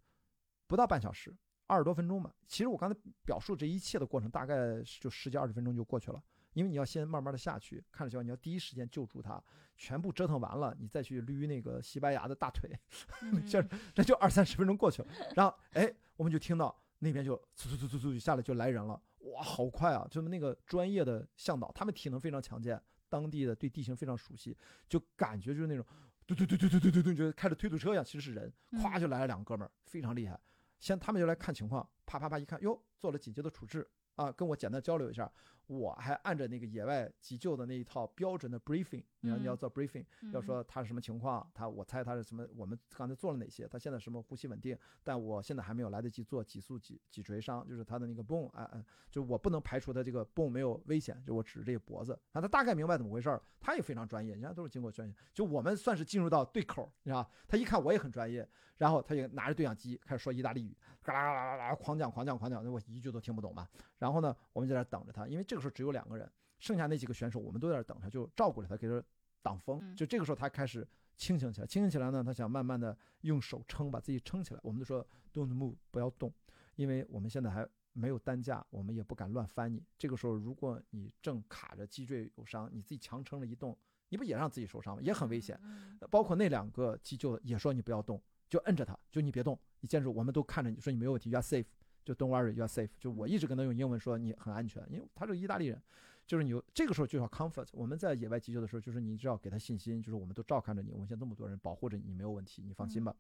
[0.67, 1.35] 不到半小时，
[1.67, 2.31] 二十多分钟吧。
[2.47, 6.23] 其实我刚才表述这一切的过程，大概就十几二十分钟就过去了。
[6.53, 9.43] 因为你要先慢慢的下去，看着情况，你要第一时间救助他，
[9.77, 12.71] 全部折腾完了，你再去捋那个西班牙的大腿，
[13.23, 13.63] 嗯这
[13.95, 15.09] 这就二三十分钟过去了。
[15.35, 20.07] 然后哎，我们就听到那边就嗖嗖嗖嗖嗖下来就来人了，哇，好快啊！
[20.11, 24.57] 就是那个专业的向导，他们体能非常强健，当地的对地形非常熟悉，
[24.89, 25.85] 就感觉就是那种
[26.27, 30.39] 嘟嘟嘟嘟嘟嘟嘟嘟，就开着推土车一样，其实是人，咵嗯就来了两个哥们儿，非常厉害。
[30.79, 35.31] 先他们就来看情况，啪啪啪一看，哟，做了紧急的处置啊，跟我简单交流一下。
[35.73, 57.31] 我还按着那个野外急救的那一套标准的 briefing，你要你要嗯做 briefing，要嗯说他是什么情况，他我猜他是什么，我们刚才做了哪些，他现在什么呼吸稳定，但我现在还没有来得及做脊柱脊脊椎伤，就是他的那个 bone，哎哎，就我不能排除他这个 bone 没有危险，就我指着这个脖子，啊，他大概明白怎么回事儿，他也非常专业，人家都是经过专业，就我们算是进入到对口，你知道吧？
[57.49, 63.69] 他一看我也很专业，然后他就拿着对讲机开始说意大利语，嘎啦啦啦啦狂讲狂讲狂讲，那我一句都听不懂嘛。
[63.99, 69.03] 然后呢，我们在那等着他，因为这个时候只有两个人，剩下那几个选手我们都在那等他，就照顾着他，给他
[69.41, 69.79] 挡风。
[69.83, 74.61] 嗯就这个时候他开始清醒起来，清醒起来呢，他想慢慢的用手撑，把自己撑起来。
[74.63, 76.33] 我们就说 don't move，不要动，
[76.75, 79.83] 因为我们现在还没有担架，我们也不敢乱翻你。
[79.97, 83.77] 这个时候如果你正卡着脊椎有伤，你自己强撑着一动，
[84.09, 85.03] 你不也让自己受伤吗？
[85.03, 85.59] 也很危险。
[85.63, 91.67] 嗯包括那两个急救的也说你不要动，就摁着他，就你别动，你坚持，我们都看着你说你没有问题，you are safe，
[92.05, 92.91] 就 don't worry，you are safe。
[92.99, 95.81] 就我一直跟他用英文说你很安全，因为他是个意大利人，
[96.27, 97.69] 就是你这个时候就要 comfort。
[97.73, 103.15] 我们在野外急救的时候，就是你只要给他信心，就是我们都照看着你，我们现在这么多人保护着你，你没有问题，你放心吧。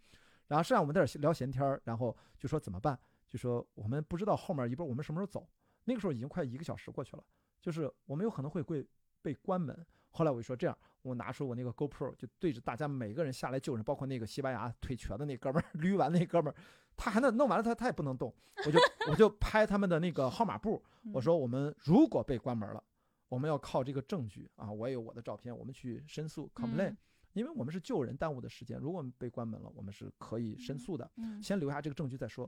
[0.49, 5.49] 然后剩下我们在这儿聊闲天儿，然后就说怎么办，就说我们不知道后面一波我们什么时候走，
[5.85, 7.25] 那个时候已经快一个小时过去了，
[7.61, 8.87] 就是我们有可能会会
[9.23, 9.87] 被关门。
[10.11, 16.57] 后来我就说这样，我拿出我那个 GoPro，就对着大家每个人下来救人，包括那个西班牙腿瘸的那哥们儿， 捋完那哥们儿，
[16.97, 18.35] 他还能弄完了他他也不能动，
[18.67, 18.79] 我就
[19.11, 22.83] 我就拍他们的那个号码布，我说我们如果被关门了，
[23.29, 26.99] 我们要靠这个证据啊，我也有我的照片，我们去申诉 complain，、嗯
[27.33, 31.43] 因为我们是救人耽误的时间，如果我们被关门了，我们是可以申诉的，嗯。
[31.43, 32.47] 先留下这个证据再说。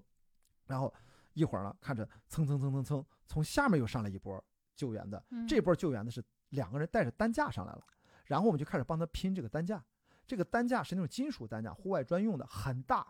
[0.67, 0.93] 然后
[1.33, 4.45] 一会儿呢，看着蹭蹭蹭蹭蹭，从下面又上来一波
[4.77, 5.49] 救援的，嗯。
[5.49, 7.83] 这波救援的是两个人带着担架上来了，
[8.25, 9.83] 然后我们就开始帮他拼这个担架。
[10.27, 13.07] 这个担架是那种金属担架，户外专用的，很大，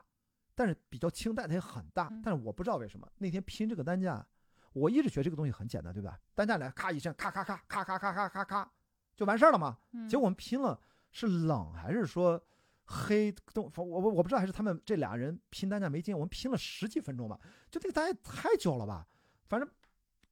[0.54, 2.20] 但是比较轻，但它也很大嗯。
[2.24, 4.26] 但是我不知道为什么那天拼这个担架，
[4.72, 6.18] 我一直觉得这个东西很简单，对吧？
[6.34, 8.72] 担架来咔一声，咔咔咔咔咔咔咔咔咔
[9.14, 9.78] 就完事儿了嘛。
[9.92, 10.80] 嗯结果我们拼了，
[11.12, 12.42] 是冷还是说
[12.86, 13.70] 黑东？
[13.76, 16.12] 我我我不知道，还是他们这俩人拼担架没劲。
[16.12, 17.38] 我们拼了十几分钟吧，
[17.70, 19.06] 就这个单价太久了吧？
[19.46, 19.70] 反正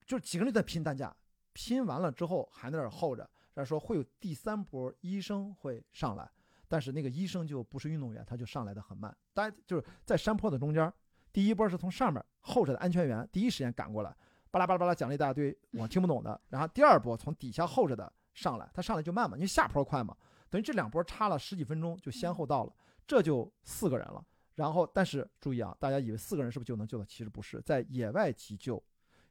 [0.04, 1.14] 就是几个人在拼担架，
[1.52, 6.30] 拼完了之后还在那儿候着，然后说会有第三波医生会上来，
[6.68, 9.16] 但是那个医生就不是运动员，他就上来的很慢。
[9.34, 10.92] 大家就是在山坡的中间，
[11.32, 14.14] 第一波是从上面候着的安全员第一时间赶过来，
[14.50, 20.16] 巴拉巴拉巴拉讲了一大堆我听不懂的，然后第二波从底下候着的上来，他上来就慢嘛，因为下坡快嘛，
[20.50, 22.72] 等于这两波差了十几分钟就先后到了，
[23.06, 24.24] 这就四个人了。
[24.56, 27.04] 然后，但是注意啊，大家以为四个人是不是就能救到？
[27.06, 28.80] 其实不是，在野外急救，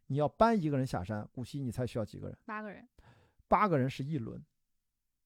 [0.08, 2.36] 你要搬一个人下山，古希你猜需要几个人？
[2.44, 2.88] 八个人，
[3.52, 4.42] 八个人是一轮，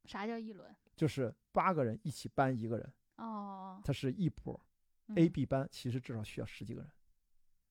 [0.05, 0.75] 啥叫一轮？
[0.95, 4.59] 就是八个人一起搬一个人，哦它是一波。
[5.07, 6.89] 嗯 A、B 班其实至少需要十几个人，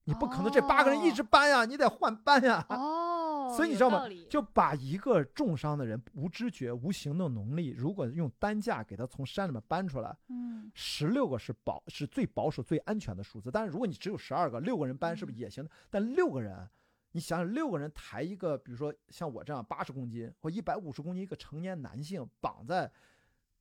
[0.05, 2.65] 你不可能这八个人一直搬呀，你得换班呀。
[2.69, 4.05] 哦，所以你知道吗？
[4.31, 13.51] 就把一个重伤的人无知觉、无行动能力，如果用担架给他从山里面搬出来，嗯十六个是保是最保守、最安全的数字。
[13.51, 15.69] 但是如果你只有十二个，六个人搬是不是也行？
[15.91, 16.71] 但六个人，
[17.15, 22.91] 你想想，六个人抬一个，比如说像我这样八十公斤或一百五十公斤一个成年男性绑在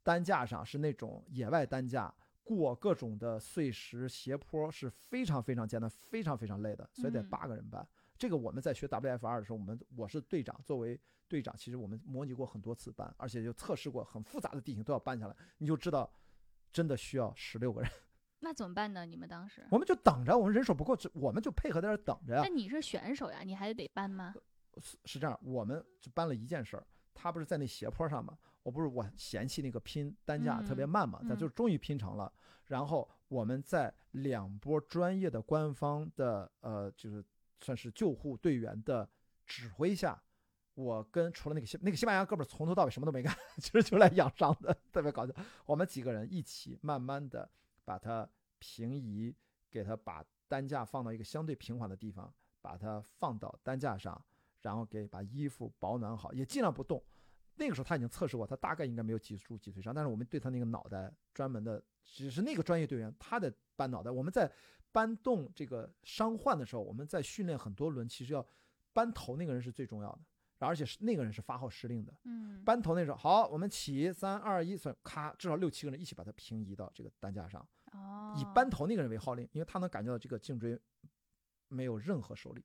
[0.01, 2.13] 担架上，是那种野外担架。
[2.43, 7.87] 过各种的碎石斜坡是非常非常艰难、非常非常累的，所以得嗯八个人搬。
[8.17, 16.11] 这个我们在学 WFR 的时候，我们我是队长，作为队长，其实我们模拟过很多次搬，而且就测试过很复杂的地形都要搬下来，你就知道
[16.71, 17.89] 真的需要十六个人。
[18.43, 19.05] 那怎么办呢？
[19.05, 19.65] 你们当时？
[19.71, 22.49] 我们就等着，我们人手不够，只我们就配合在这儿等着呀那。
[22.49, 24.33] 你是选手呀，你还得搬吗？
[24.81, 32.31] 是是这样，我们就搬了一件事儿，他不是在那斜坡上嘛，我不是我嫌弃那个拼担架特别嗯慢嘛，咱嗯就终于拼成了。
[32.65, 37.23] 然后我们在两波专业的官方的呃，就是
[37.61, 39.07] 算是救护队员的
[39.45, 40.21] 指挥下，
[40.73, 45.33] 我跟除了那个西那个西班牙哥们儿从头到尾什么都没干， 其实就来养伤的，特别搞笑。
[45.65, 47.47] 我们几个人一起慢慢的
[47.83, 49.35] 把它平移，
[49.69, 54.23] 给它把担架放到一个相对平缓的地方，把它放到担架上，
[54.61, 57.03] 然后给把衣服保暖好，也尽量不动。
[57.55, 64.09] 那个时候他已经测试过，他大概应该没有脊柱脊髓伤，但是我们对他那个脑袋专门的，只是那个专业队员他的搬脑袋。
[64.09, 64.51] 我们在
[64.91, 68.45] 搬动这个伤患的时候，我们在训练很多轮，其实要
[68.91, 70.19] 搬头那个人是最重要的，
[70.65, 72.13] 而且是那个人是发号施令的。
[72.23, 80.79] 嗯，搬头那时候好，我们起三二一，算咔，至少六七个人一起把它平移到这个担架上，哦，以班头那个人为号令，因为他能感觉到这个颈椎
[81.67, 82.63] 没有任何受力，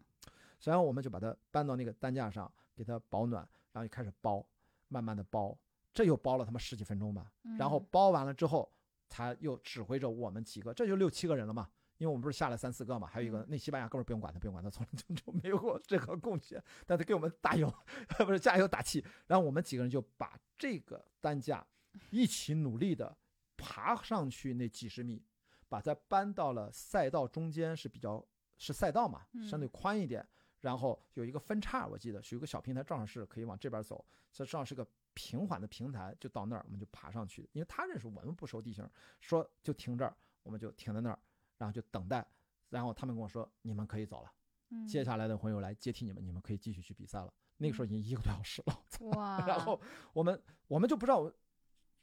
[0.62, 4.46] 然后我们就把它搬到那个担架上，给它保暖，然后就开始包，
[4.88, 5.58] 慢慢的包，
[5.92, 8.70] 这又包了他妈十几分钟吧，然后嗯包完了之后，
[9.08, 11.68] 他又指挥着我们几个，这就六七个人了嘛。
[11.98, 17.72] 因为我们不是下来三四个嘛，还有一个嗯那西班牙哥们儿不用管他，不用管他，从来就 就没有过任何贡献，但他给我们打油，
[18.24, 19.04] 不是加油打气。
[19.26, 21.66] 然后我们几个人就把这个担架
[22.10, 23.16] 一起努力的
[23.56, 25.22] 爬上去那几十米，
[25.68, 28.24] 把它搬到了赛道中间，是比较
[28.56, 30.26] 是赛道嘛，相对嗯宽一点。
[30.60, 34.84] 然后有一个分叉，我记得是有个小平台，正好是可以往这边走，这正好是个
[35.14, 37.48] 平缓的平台，就到那儿我们就爬上去。
[37.52, 38.88] 因为他认识我们不熟地形，
[39.20, 41.18] 说就停这儿，我们就停在那儿，
[41.58, 42.26] 然后就等待。
[42.70, 44.32] 然后他们跟我说，你们可以走了，
[44.70, 47.32] 嗯接下来的朋友来接替你们，你们可以继续去比赛了。
[47.56, 49.80] 那个时候已经一个多小时了， 然后
[50.12, 51.30] 我们我们就不知道，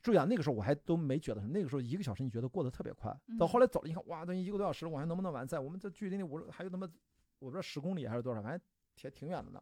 [0.01, 5.57] 注意啊，那个时候我还都没觉得什么，那个时候一个小时你觉得过得特别快，到嗯后来走了，一看哇，等于一个多小时了，我还能不能完赛？
[5.59, 6.85] 我们这距离那五还有他妈
[7.39, 8.59] 我不知道十公里还是多少，反正
[8.95, 9.61] 挺挺远的呢。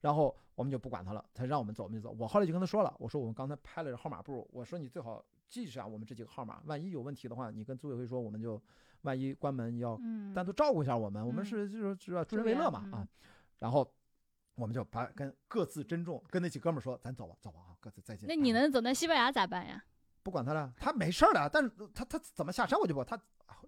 [0.00, 2.14] 然后我们就不管他了，他让我们走我们就走。
[2.18, 8.60] 我后来就跟他说了，我说我们刚才拍了号码布，我说你最好记下我们这几个号码，万一有问题的话，你跟组委会说，我们就
[9.02, 13.08] 万一关门要嗯，单独照顾一下我们，我们嗯是就是是吧，助人为乐嘛啊嗯。
[13.58, 13.90] 然后
[14.54, 18.28] 我们就把跟各自珍重，跟那几哥们儿说，咱走吧，走吧啊，各自再见。
[18.28, 19.82] 那你啊能走那西班牙咋办呀？
[20.22, 23.18] 不管他了，他没事儿的，但是他他怎么下山我就不，他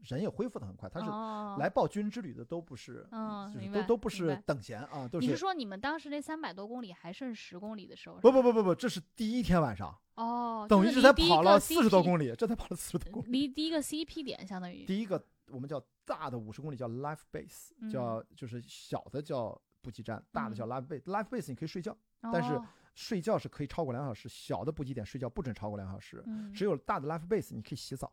[0.03, 3.07] 人也恢复的很快，他是哦来报军之旅的都不是，
[3.55, 8.17] 就是嗯都都不是等闲啊，都是你是说你们当时那三百多公里还剩十公里的时候？
[8.19, 13.29] 不不不不不，这是第一天晚上，哦，等于就是才跑了四十多公里，这才跑了四十多公里。
[13.31, 21.03] 离第一个 CP 点相当于第一个我们叫大的五十公里叫 life base，嗯叫就是小的叫补给站，大的叫嗯 life base。
[21.05, 26.23] life base 你可以睡觉，但是哦睡觉是可以超过两小时，小的补给点睡觉不准超过两小时。
[26.27, 28.13] 嗯只有大的 life base 你可以洗澡，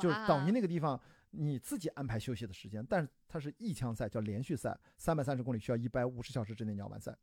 [0.00, 0.98] 就是等于那个地方
[1.32, 7.14] 你自己安排休息的时间，但是它是一枪赛，叫连续赛，三百三十公里需要一百五十小时之内你要完赛，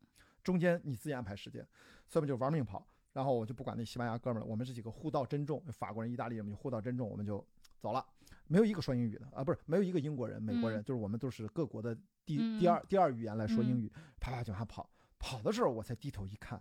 [0.44, 1.66] 中间你自己安排时间，
[2.06, 2.86] 所以我们就玩命跑。
[3.14, 7.42] 然后我就不管那西班牙哥们儿了，我们这几个互道珍重，法国人、意大利人，我们就互道珍重，我们就
[7.78, 8.04] 走了，
[8.48, 10.84] 没有一个说英语的啊，不是没有一个英国人、美国人，嗯。
[10.84, 11.96] 就是我们都是各国的
[12.26, 13.82] 第、嗯第二第二语言来说英嗯。
[13.82, 16.60] 语，啪啪就往下跑，跑的时候我才低头一看，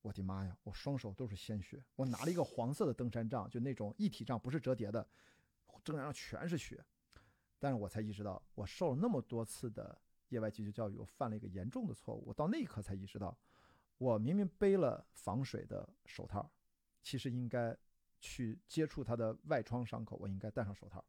[0.00, 5.04] 我的妈呀，我双手都是鲜血，我拿了一个黄色的登山杖，就那种一体杖，不是折叠的，
[5.82, 6.84] 登山杖全是血，
[7.58, 13.36] 但是我才意识到，我受了那么多次的野外急救教育，我犯了一个严重的错误，我到那一刻才意识到，
[14.00, 16.50] 我明明背了防水的手套，
[17.02, 17.76] 其实应该
[18.18, 21.04] 去接触他的外创伤口，我应该戴上手套，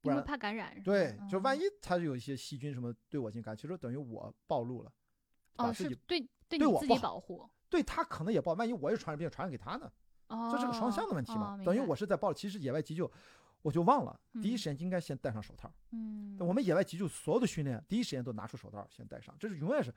[0.00, 0.80] 不然怕感染。
[0.84, 4.92] 对，就万嗯一他有一些细菌什么对我进感染，其实等于我暴露了，
[5.56, 7.44] 把哦，自己是对对对你自己保护。
[7.68, 9.92] 对他可能也暴，万一我也传染病传染给他呢？
[10.28, 11.60] 哦，这是个双向的问题嘛？
[11.64, 13.10] 等于我是在报，其实野外急救，
[13.62, 15.74] 我就忘了，第一嗯时间应该先戴上手套。
[15.90, 19.92] 嗯，我们野外急救所有的训练，第一时间都拿出手套先戴上，这是永远是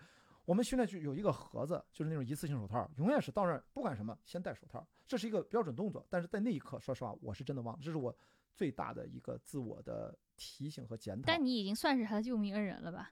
[0.46, 6.06] 我们训练就有一个盒子，就是那种一次性手套，永远是到那儿不管什么先戴手套，这是一个标准动作。
[6.10, 8.16] 但是在那一刻，说实话，我是真的忘了，这是我
[8.54, 11.24] 最大的一个自我的提醒和检讨。
[11.26, 13.12] 但你已经算是他的救命恩人了吧？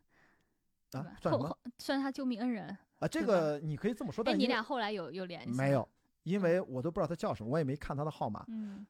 [0.92, 1.34] 啊，算
[1.80, 2.78] 算他救命恩人。
[3.00, 3.08] 啊？
[3.08, 5.58] 这个你可以这么说，但，你俩后来有有联系吗？
[5.58, 5.90] 没有，
[6.24, 8.46] 因为我都不知道他叫什么，我也没看他的号码。
[8.48, 8.86] 嗯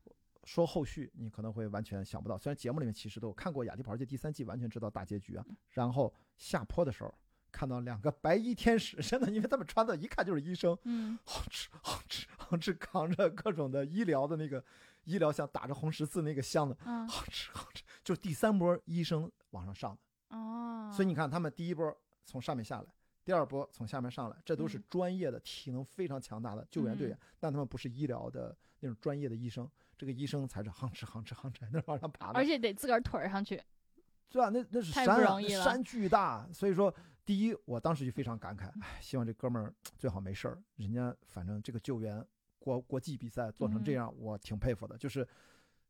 [0.45, 5.45] 说后续你可能会完全想不到，虽然节目里面其实都有看过《雅迪跑世界》第三季，完全知道大结局啊。
[5.69, 7.15] 然后下坡的时候
[7.53, 11.17] 看到两个白衣天使，真的， 因为他们穿的一看就是医生，嗯。
[11.23, 14.61] 好吃好吃好吃，扛着各种的医疗的那个
[15.03, 17.07] 医疗箱，打着红十字那个箱子，嗯。
[17.07, 20.35] 好吃好吃，就是第三波医生往上上的。
[20.35, 21.95] 哦，所以你看，他们第一波
[22.25, 22.87] 从上面下来，
[23.23, 24.83] 第二波从下面上来，这都是嗯。
[24.89, 29.69] 专业的、体能非常强大的救援队员，但他们不是医疗的那种专业的医生。
[29.95, 33.61] 这个医生才是吭哧吭哧吭哧那往上爬的，而且得自个儿腿上去。
[34.27, 35.05] 对啊，那那是山
[35.47, 36.93] 山巨大，所以说，
[37.25, 40.61] 第一，我当时就非常感慨，哎，希望这哥们儿最好没事儿。
[40.75, 42.25] 人家反正这个救援
[42.59, 44.97] 国国际比赛做成这嗯样，我挺佩服的。
[44.97, 45.27] 就是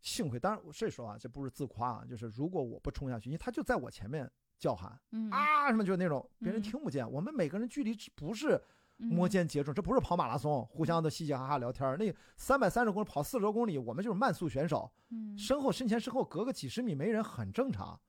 [0.01, 4.29] 幸亏，当然这时候啊，这不是自夸啊，就是如果我不冲下去，因为他就在我前面
[4.59, 7.09] 叫喊嗯啊什么，就是那种别人嗯听不见。
[7.09, 8.61] 我们每个人距离不是
[8.97, 11.97] 摸嗯肩接踵，这不是跑马拉松，互相的嘻嘻哈哈聊天儿。
[11.97, 14.91] 那三百三十公里跑四十多公里，我们就是慢速选手。
[15.09, 17.99] 嗯身后身前身后隔个几十米没人很正常，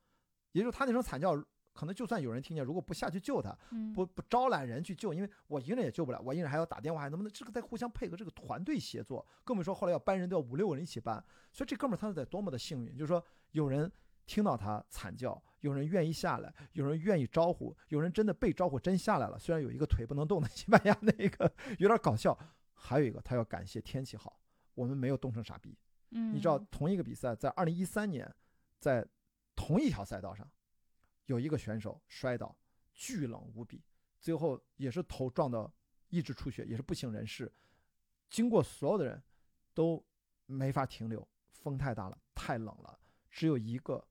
[0.52, 1.34] 也就是他那声惨叫，
[1.74, 3.92] 可能就算有人听见，如果不下去救他，嗯。
[3.92, 11.22] 不不招揽人去救，因为我一个人也救不了，我一个人还要打电话，还能不能这个在互相配合，这个团队协作，更别说后来要搬人都要五六个人一起搬，
[11.52, 13.90] 所以这哥们儿他是得多么的幸运，就是说有人
[14.26, 22.38] 听到他惨叫，有人愿意下来，有人愿意招呼，有人真的被招呼真下来了，虽然有一个腿不能动的 西班牙那个有点搞笑，
[22.72, 24.40] 还有一个他要感谢天气好，
[24.74, 25.76] 我们没有冻成傻逼。
[26.10, 28.32] 你知道嗯同一个比赛在二零一三年，
[28.78, 29.06] 在
[29.56, 30.48] 同一条赛道上，
[31.26, 32.56] 有一个选手摔倒，
[32.92, 33.82] 巨冷无比，
[34.20, 35.72] 最后也是头撞到
[36.08, 37.52] 一直出血，也是不省人事。
[38.30, 39.22] 经过所有的人
[39.72, 40.04] 都
[40.46, 42.98] 没法停留，风太大了，太冷了，
[43.30, 44.06] 只有一个，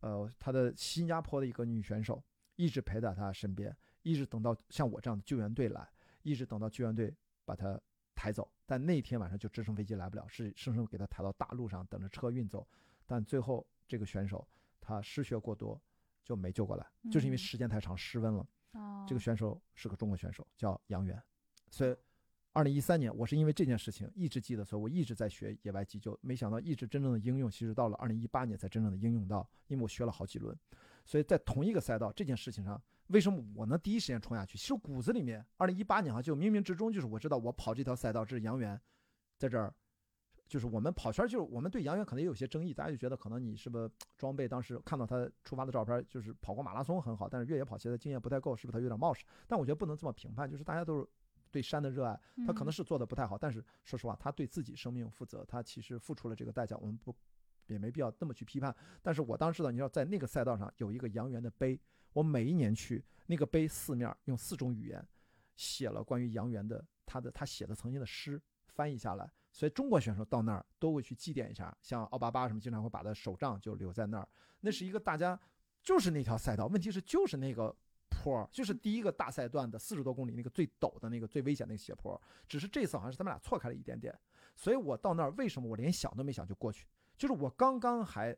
[0.00, 2.22] 呃，他的新加坡的一个女选手
[2.54, 5.88] 一直陪在他身边，一直等到像我这样的救援队来，
[6.22, 7.80] 一直等到救援队把他
[8.14, 8.50] 抬走。
[8.64, 12.66] 但那天晚上就直升飞机来不了，是生生给他抬到大路上，等着车运走。
[13.04, 14.46] 但最后这个选手
[14.80, 15.80] 他失血过多，
[16.26, 18.44] 就没救过来，就是因为嗯时间太长失温了。
[19.06, 21.22] 这个哦选手是个中国选手，叫杨元。
[21.70, 21.96] 所以，
[22.52, 26.18] 二零一三年我是因为这件事情一直记得，所以我一直在学野外急救。
[26.20, 30.54] 没想到一直真正的应用，其实到了二零一八年才真正的应用到，因为我学了好几轮。
[31.04, 34.58] 所以在同一个赛道这件事情上，为什么我能第一时间冲下去？
[34.58, 38.78] 其实骨子里面，二零一八年哈就冥冥之中就是我知道我跑这条赛道，这是杨元
[39.38, 39.72] 在这儿。
[40.48, 49.24] 就是我们跑圈，就是我们对杨元可能也有些争议，大家就觉得可能你是不是装备当时看到他出发的照片，就是跑过马拉松很好，但是越野跑鞋的经验不太够，是不是他有点冒失？
[49.46, 51.06] 但我觉得不能这么评判，就是大家都是
[51.50, 57.14] 对山的热爱，他可能嗯是做的不太好，但是说实话，他对自己生命负责，他其实付出了这个代价，我们不
[57.66, 58.74] 也没必要那么去批判。
[59.02, 61.80] 但是我当时呢，你知道在那个赛道上有一个杨元的碑，
[62.12, 65.04] 我每一年去，那个碑四面用四种语言
[65.56, 74.28] 写了关于杨元的他的他写的曾经的诗翻译下来，所以中国选手到那儿都会去祭奠一下，像奥巴巴什么经常会把他手杖就留在那儿，
[74.60, 75.40] 那是一个大家
[75.82, 77.74] 就是那条赛道，问题是就是那个。
[78.08, 84.16] 坡儿就是第一个大赛段的四十多公里那个最陡的那个最危险那个斜坡儿，只是这次好像是他们俩错开了一点点，
[84.54, 86.86] 所以我到那儿为什么我连想都没想就过去？
[87.16, 88.34] 就是我刚刚还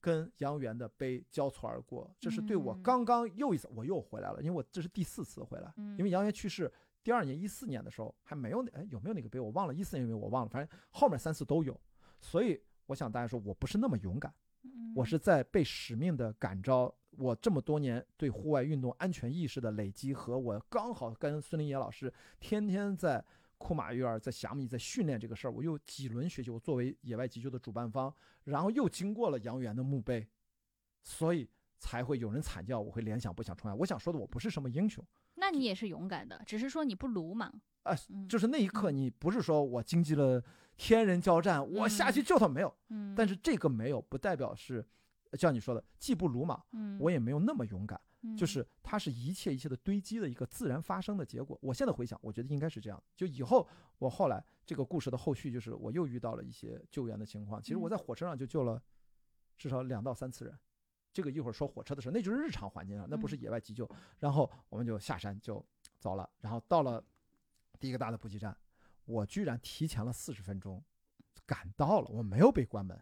[0.00, 6.70] 跟杨元的碑交错而过，这是对我嗯刚刚又一次我又回来了，因为我这是第四次回来，嗯因为杨元去世
[7.04, 11.80] 第二年一四年的时候还没有那哎有没有那个碑我忘了，一四年有没有我忘了，反正后面三次都有，
[12.18, 14.34] 所以我想大家说我不是那么勇敢。
[14.94, 23.22] 我嗯是在被使命的感召，我这么多年对户外运动安全意识的累积，和我刚好跟孙林野老师天天在
[23.58, 28.12] 库马约尔在霞米在训练这个事儿，我又几轮学习，我作为野外急救的主办方，
[28.44, 30.26] 然后又经过了杨元的墓碑，
[31.02, 31.46] 所以
[31.78, 33.76] 才会有人惨叫，我会联想不想重来。
[33.76, 37.52] 我想说的，我不是什么英雄，那你也是勇敢的，只是说你不鲁莽。
[37.82, 40.42] 啊嗯就是那一刻，你不是说我经历了
[40.76, 44.82] 天人交战，我下去救他没有，嗯，但是这个没有不代表是，
[45.34, 48.00] 像你说的，既不鲁莽，嗯，我也没有那么勇敢。
[48.26, 51.58] 嗯就是它是一切一切的堆积的一个自然发生的结果。
[51.60, 53.02] 我现在回想，我觉得应该是这样。
[53.14, 53.68] 就以后
[53.98, 57.60] 我后来这个故事的后续，就是我又遇到了一些救援的情况。
[57.60, 58.82] 其实我嗯在火车上就救了
[59.58, 60.58] 至少两到三次人。
[61.14, 63.40] 这个一会儿说火车的时候，那就是日常环境了，那不是嗯。
[63.42, 63.88] 野外急救。
[64.18, 65.64] 然后我们就下山就
[65.98, 67.02] 走了，然后到了
[67.78, 68.54] 第一个大的补给站，
[69.04, 70.82] 我居然提前了四十分钟
[71.46, 73.00] 赶到了，我没有被关门，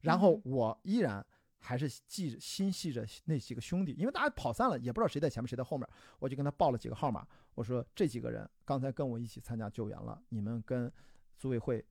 [0.00, 0.52] 然后嗯。
[0.52, 1.26] 我依然
[1.58, 5.88] 还是记着心系着那几个兄弟，因为大家跑散了，也不知道谁在前面谁在后面，
[6.20, 10.92] 我就跟他报了几个号码，我说这几个人刚才跟我一起参加救援了，你们跟
[11.36, 11.84] 组委会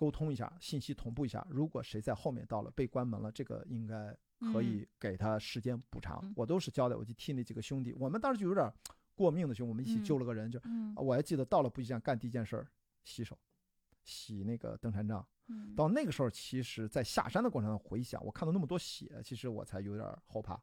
[0.00, 4.16] 沟通一下，信息同步一下，如果谁在后面到了被关门了，这个应该
[4.50, 6.18] 可以给他时间补偿。
[6.22, 8.72] 嗯我都是交代，我就替那几个兄弟，我们当时就有点
[9.14, 12.66] 过命的兄弟，我们一起嗯救了个人，就嗯我还记得到了补给站干第一件事儿，
[13.04, 13.38] 洗手，
[14.02, 15.22] 洗那个登山杖。
[15.48, 20.58] 嗯到那个时候，其实，在下山的过程中回想，我看到那么多血，其实我才有点后怕。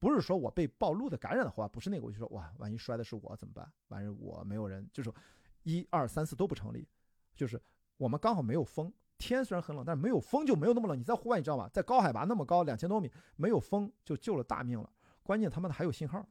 [0.00, 3.72] 不是说我被暴露的感染的话，不是那个，我就说哇，万一摔的是我怎么办？
[3.88, 5.12] 万一我没有人，就是
[5.62, 6.88] 一二三四都不成立，
[7.36, 7.60] 就是
[7.96, 10.98] 我们刚好没有风，天虽然很冷，但是没有风就没有那么冷。
[10.98, 11.68] 你在户外，你知道吗？
[11.72, 14.90] 在高海拔那么高，两千多米，没有风就救了大命了。
[15.22, 16.26] 关键他们还有信号，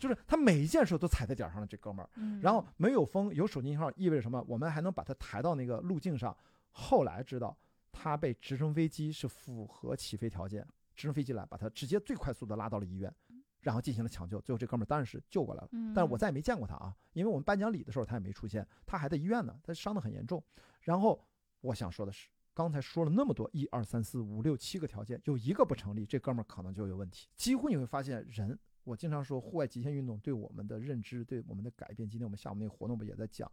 [0.00, 2.10] 就是他每一件事都踩在点儿上了，这哥们儿。
[2.16, 4.44] 嗯然后没有风，有手机信号，意味着什么？
[4.48, 6.36] 我们还能把他抬到那个路径上。
[6.70, 7.56] 后来知道，
[7.92, 13.14] 他被直升飞机是符合起飞条件，直升飞机来把他直接最快速的拉到了医院，
[13.60, 14.40] 然后进行了抢救。
[14.40, 20.42] 最后这哥们儿当然是救过来了，嗯，但是我再也没见过他啊，因为我们颁奖礼的时候他也没出现，他还在医院呢，他伤得很严重。
[20.82, 21.26] 然后
[21.60, 27.28] 我想说的是，刚才说了那么多一二三四五六七个条件，有一个不成立，这哥们儿可能就有问题。
[27.34, 28.58] 几乎你会发现人。
[28.84, 32.08] 我经常说，户外极限运动对我们的认知、对我们的改变。
[32.08, 33.48] 今天我们下午那个活动不也在讲，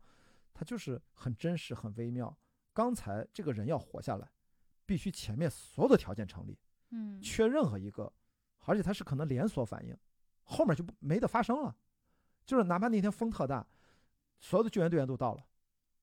[0.56, 2.36] 它就是很真实、很微妙。
[2.74, 4.28] 刚才这个人要活下来，
[4.88, 6.58] 必须前面所有的条件成立，
[6.90, 8.12] 嗯缺任何一个，
[8.66, 9.96] 而且它是可能连锁反应，
[10.46, 11.78] 后面就没得发生了。
[12.44, 13.68] 就是哪怕那天风特大，
[14.40, 15.46] 所有的救援队员都到了，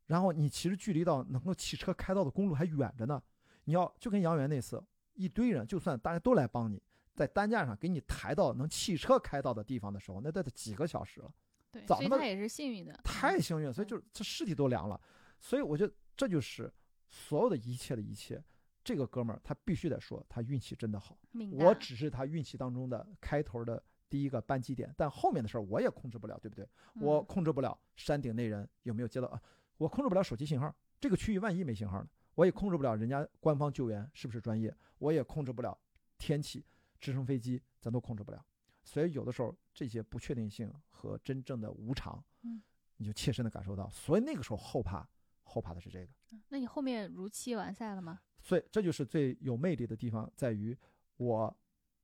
[0.07, 3.22] 然后你其实距离到能够汽车开到的公路还远着呢。
[3.64, 4.82] 你要就跟杨元那次，
[5.14, 6.80] 一堆人，就算大家都来帮你，
[7.14, 11.32] 在担架上给你抬到能汽车开到的地方的时候，那得得几个小时了。
[11.72, 15.00] 对，早他他也是幸运的，太幸运了，所以就是这尸体都凉了，
[15.40, 16.72] 所以我觉得这就是
[17.09, 18.42] 所有的一切的一切。
[18.84, 21.18] 这个哥们儿他必须得说，他运气真的好。
[21.59, 26.64] 我只是他运气当中的开头的第一个扳机点，但后面的事儿我也控制不了，对不对？
[27.00, 29.42] 我嗯控制不了山顶那人有没有接到啊，
[29.77, 32.09] 我控制不了手机信号，这个区域万一没信号呢？
[32.35, 35.79] 我也控制不了人家官方救援是不是专业，我也控制不了
[36.18, 36.64] 天气，
[37.01, 38.45] 直升飞机咱都控制不了。
[38.85, 42.62] 所以有的时候这些不确定性和真正的无常，嗯，
[42.97, 43.89] 你就切身的感受到。
[43.91, 45.09] 所以那个时候后怕，
[45.43, 46.12] 后怕的是这个。
[46.49, 48.20] 那你后面如期完赛了吗？
[48.41, 50.77] 所以这就是最有魅力的地方，在于
[51.16, 51.57] 我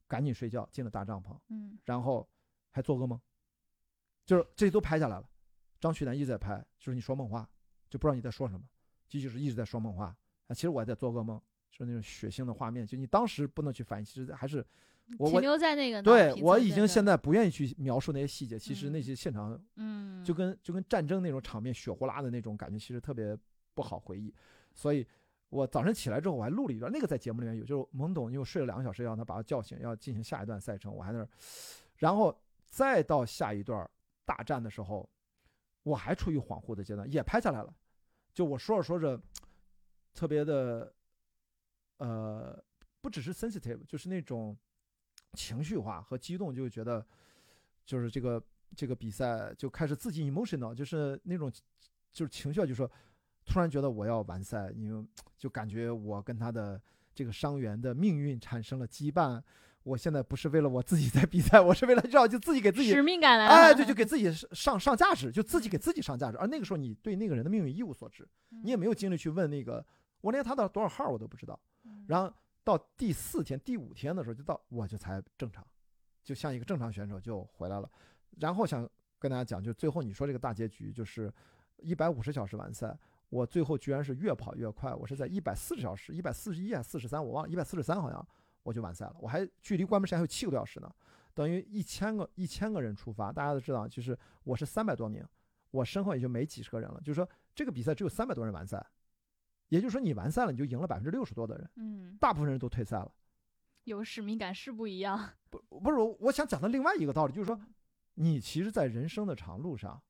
[0.09, 2.29] 赶紧睡觉，进了大帐篷，嗯然后
[2.71, 3.21] 还做噩梦，
[4.25, 5.29] 就是这些都拍下来了。
[5.79, 7.49] 张旭南一直在拍，就是你说梦话，
[7.93, 8.63] 就不知道你在说什么，
[9.07, 10.17] 就就是一直在说梦话。
[10.47, 11.39] 啊，其实我还在做噩梦，
[11.71, 14.65] 就是那种血腥的画面，就你当时不能去反应，其实还是
[15.19, 23.37] 我停留在那个对我已经现在不愿意去描述那些细节，其实那嗯些现场嗯就跟就跟战争那种场面血呼啦的那种感觉，其实特别
[23.75, 24.35] 不好回忆。
[24.73, 25.07] 所以
[25.51, 31.29] 我早晨起来之后，我还录了一段，那个在节目里面有，就是懵懂，因为我睡了两个小时，让他把他叫醒，要进行下一段赛程，我还在那儿，
[31.99, 32.35] 然后
[32.65, 33.87] 再到下一段
[34.25, 35.07] 大战的时候，
[35.83, 37.75] 我还处于恍惚的阶段，也拍下来了。
[38.35, 39.21] 就我说着说着，
[40.15, 40.93] 特别的，
[41.99, 42.65] 呃，
[43.01, 44.57] 不只是 sensitive，就是那种
[45.35, 47.07] 情绪化和激动，就觉得
[47.85, 48.43] 就是这个
[48.77, 51.53] 这个比赛就开始自己 emotional，就是那种
[52.11, 52.91] 就是情绪，就说
[53.45, 55.07] 突然觉得我要完赛，因为
[55.37, 56.81] 就感觉我跟他的
[57.15, 59.43] 这个伤员的命运产生了羁绊。
[59.85, 66.39] 我现在不是为了我自己在比赛，我是为了让就自己给自己使命感来了，哎，对，就给自己上上价值，就自己给自己上价值。
[66.39, 68.29] 而那个时候，你对那个人的命运一无所知，
[68.63, 69.85] 你也没有精力去问那个，
[70.21, 71.59] 我连他的多少号我都不知道。
[71.85, 72.33] 嗯然后
[72.65, 75.67] 到第四天、第五天的时候，就到我就才正常，
[76.23, 77.91] 就像一个正常选手就回来了。
[78.39, 81.33] 然后想跟大家讲，就最后你说这个大结局就是
[81.79, 82.97] 一百五十小时完赛，
[83.31, 88.25] 我最后居然是越跑越快，我是在一百四十小时，一百四十一还是四十三，我忘了，一百四十三好像
[88.63, 90.93] 我就完赛了，我还距离关门时间还有七个多小时呢，
[91.35, 95.25] 等于一千个一千个人出发，大家都知道，就是我是三百多名，
[95.71, 98.85] 我身后也就没几十个人了，就是说这个比赛只有三百多人完赛，
[99.69, 103.13] 也就是说你完赛了，你就赢了百分之六十多的人，嗯，大部分人都退赛了。
[103.85, 105.31] 有使命感是不一样。
[105.51, 107.61] 不不是，我我想讲的另外一个道理就是说，
[108.15, 110.01] 你其实，在人生的长路上，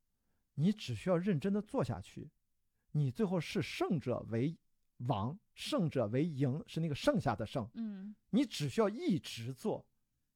[0.56, 2.30] 你只需要认真的做下去，
[2.90, 4.54] 你最后是胜者为
[5.06, 7.68] 王，胜者为赢，是那个剩下的胜。
[7.74, 9.86] 嗯你只需要一直做，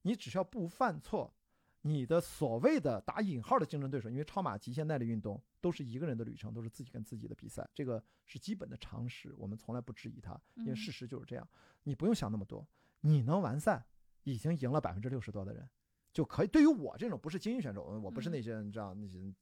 [0.02, 1.34] 你只需要不犯错，
[1.82, 11.48] 你的所谓的打引号的竞争对手，因为超马极限耐力运动都是一个人的旅程，都是自己跟自己的比赛，这个是基本的常识，我们从来不质疑它，因为嗯事实就是这样。
[11.84, 12.66] 你不用想那么多，
[13.00, 13.86] 你能完赛，
[14.24, 15.68] 已经赢了百分之六十多的人，
[16.12, 16.46] 就可以。
[16.48, 19.32] 对于我这种不是精英选手，我不是嗯那些人，你知道那些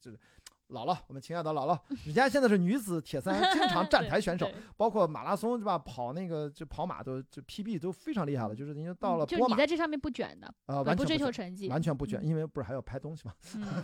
[0.00, 0.10] 这
[0.70, 5.78] 姥姥，我们亲爱的姥姥， 人家现在是女子铁三 经常站台选手，包括马拉松是吧？
[5.78, 12.26] 跑那个就跑马都就 PB 都非常厉害了，就是已经到了你在这上面不卷的，完全不追求成绩，完全不卷，嗯。
[12.26, 13.34] 因为不是还要拍东西嘛，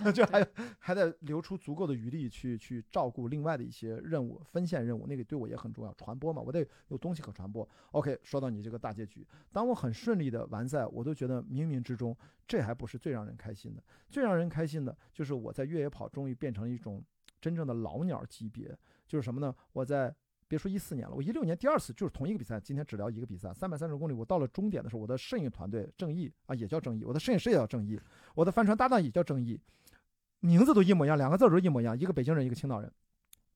[0.04, 0.46] 嗯 就还有
[0.78, 7.68] 还得留出足够的余力去去照顾另外的一些任务，分线任务，那个对我也很重要，传播嘛，我得有东西可传播。
[7.90, 12.16] OK，说到你这个大结局，当我很顺利的完赛，我都觉得冥冥之中，
[12.46, 17.04] 这还不是最让人开心的，最让人开心的就是我在越野跑终于变成了一种
[17.40, 18.76] 真正的老鸟级别，
[19.06, 19.54] 就是什么呢？
[19.72, 20.14] 我在
[20.48, 28.00] 别说一四年了，我一六年第二次就是同一个比赛，今天只聊一个比赛，三百三十公里，我到了终点的时候，我的摄影团队正义啊也叫正义，我的摄影师也叫正义，
[28.34, 29.60] 我的帆船搭档也叫正义，
[30.40, 32.92] 名字都一模一样，两个字都一模一样，一个北京人，一个青岛人。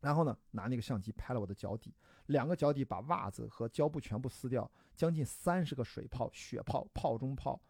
[0.00, 1.94] 然后呢，拿那个相机拍了我的脚底，
[2.26, 7.60] 两个脚底把袜子和胶布全部撕掉，将近三十个水泡、血泡、泡中泡，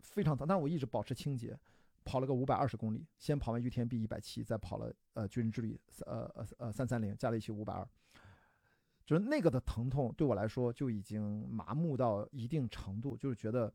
[0.00, 0.46] 非常疼。
[0.46, 1.58] 但是我一直保持清洁，
[2.04, 7.86] 跑了个五百二十公里，先跑完 UTMB 一百七，再跑了呃军人之旅三呃呃呃三三零，加在一起五百二。
[9.04, 13.72] 就是那个的疼痛对我来说就已经麻木到一定程度，就是觉得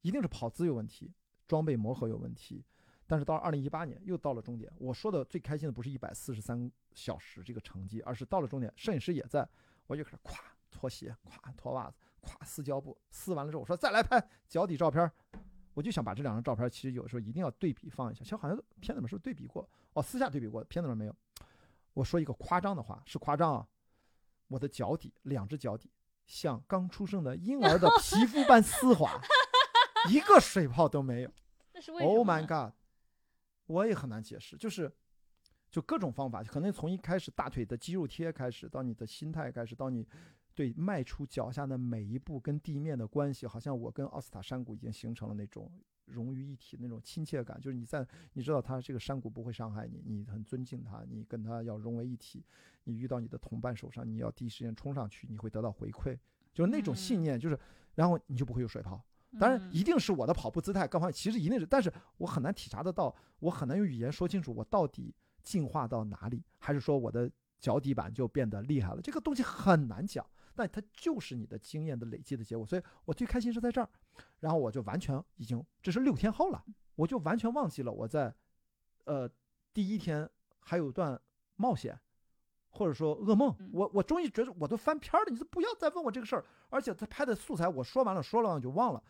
[0.00, 1.12] 一定是跑姿有问题，
[1.46, 2.64] 装备磨合有问题。
[3.06, 9.46] 但是到二零一八年又到了终点，我说的最开心的不是一百四十三小时这个成绩，而是到了终点，摄影师也在，
[9.86, 10.38] 我就开始咵
[10.70, 15.08] 脱鞋，咵脱袜子，咵撕胶布，撕完了之后我说再来拍脚底照片，
[15.74, 19.68] 我就想把这两张照片其实有时候一定要对比放一下，其实好像片子里面是不是对比过？
[19.94, 21.16] 哦，私下对比过，片子里面没有。
[21.94, 23.66] 我说一个夸张的话，是夸张啊，
[24.48, 25.90] 我的脚底两只脚底
[26.26, 29.20] 像刚出生的婴儿的皮肤般丝滑，
[30.10, 31.30] 一个水泡都没有。
[31.74, 32.74] 那是为什么 Oh my god！
[33.66, 34.90] 我也很难解释，就是
[35.70, 40.06] 就各种方法，可能从一开始大腿的肌肉贴开始，到你的心态开始，到你
[40.54, 45.70] 对迈出脚下的每一步跟地面的关系，好像我跟奥斯塔山谷已经形成了那种
[46.06, 52.44] 融于一体的那种亲切感，就是你在你知道它这个山谷不会伤害你，你很尊敬它，你跟它要融为一体，
[52.84, 56.18] 你遇到你的同伴手上，你要第一时间冲上去，你会得到回馈，
[56.52, 57.58] 就是那种信嗯念，就是
[57.94, 59.02] 然后你就不会有水泡。
[59.38, 69.00] 当然，嗯一定是我的跑步姿态各方面，其实一定是，但是我很难体察得到，我很难用语言说清楚我到底进化到哪里，还是说我的脚底板就变得厉害了？
[69.00, 72.66] 这个东西很难讲，但它就是你的经验的累积的结果。
[72.66, 73.88] 所以我最开心是在这儿，
[74.40, 78.34] 然后我就完全已经这是六天后了，我就完全忘记了我在，
[79.04, 79.30] 呃，
[79.72, 80.28] 第一天
[80.60, 81.20] 还有段
[81.56, 81.98] 冒险。
[82.74, 86.42] 或者说噩梦嗯，我我终于觉得我都翻篇了，你就不要再问我这个事儿。
[86.70, 89.04] 而且他拍的素材我说完了，说了完我就忘了。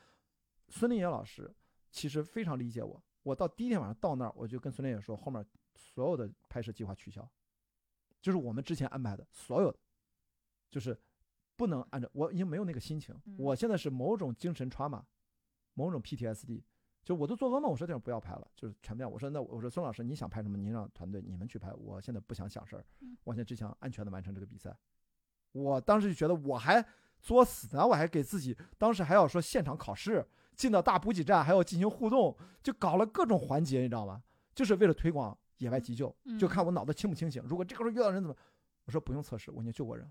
[0.69, 1.49] 孙林野老师
[1.89, 7.25] 其实非常理解我，我到第一天晚上到那儿，我就跟孙林野说，后面所有的拍摄计划取消，
[8.21, 9.79] 就是我们之前安排的所有的，
[10.69, 11.01] 就是
[11.63, 15.01] 不能按照我已经没有那个心情，嗯我现在是某种精神 trauma，
[15.75, 16.63] 某种 PTSD。
[17.05, 19.09] 就我都做噩梦，我说这种不要拍了，就是全不要。
[19.09, 20.57] 我说那我说孙老师，你想拍什么？
[20.57, 24.77] 您让团队你们去拍，我现在不想想事儿嗯，我现在只想安全的完成这个比赛。
[25.53, 26.85] 我当时就觉得我还
[27.21, 30.25] 作死呢，我还给自己当时还要说现场考试，
[30.57, 34.23] 进到大补给站还要进行互动，就搞了各种环节，你知道吗？
[34.55, 36.07] 就是为了推广野外急救，
[36.39, 37.43] 就嗯看我脑子清不清醒。
[37.45, 38.37] 如果这个时候遇到人怎么？
[38.85, 40.09] 我说不用测试，我已经救过人，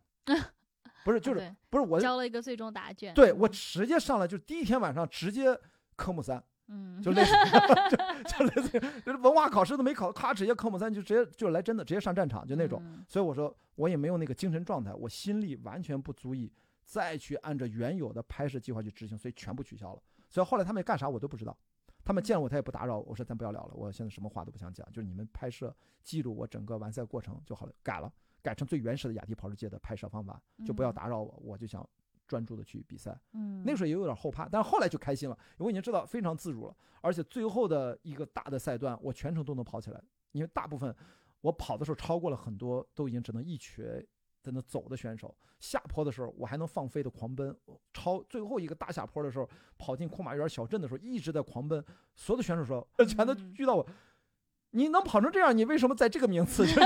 [1.03, 3.13] 不是就是对不是我交了一个最终答卷。
[3.13, 5.57] 对我直接上来就第一天晚上直接
[5.95, 7.31] 科目三，嗯，就类似
[7.89, 12.81] 就就类似于就是文化考试都没考，咔直接科目三就直接就来真的直接上战场就那种。
[12.83, 16.51] 嗯所以我说我也没有那个精神状态，我心力完全不足以
[16.83, 20.01] 再去按照原有的拍摄计划去执行，所以全部取消了。
[20.29, 21.57] 所以后来他们干啥我都不知道，
[22.03, 28.11] 他们见了我他也不打扰我，我说咱不要聊了，我现在什么话都不想讲，就是你们拍摄记录我整个完赛过程就好了，改了，
[28.41, 31.87] 改成最原始的雅迪跑世界的拍摄方法，就不要嗯打扰我，我就想
[32.27, 33.19] 专注的去比赛。
[33.33, 40.95] 嗯，那个时候也有点后怕，但是后来就开心了，我已经知道非常自如了，而且最后的一个大的赛段，我全程都能跑起来，因为大部分
[41.41, 44.05] 我跑的时候超过了很多都已经只能一瘸
[44.41, 47.55] 在那走的选手，下坡的时候我还能放飞的狂奔，
[47.93, 51.83] 超最后一个大下坡的时候，跑进库马园小镇的时候一直在狂奔，
[52.15, 53.85] 所有的选手说 全都嗯遇到我。
[54.72, 56.65] 你能跑成这样，你为什么在这个名次？
[56.67, 56.80] 就是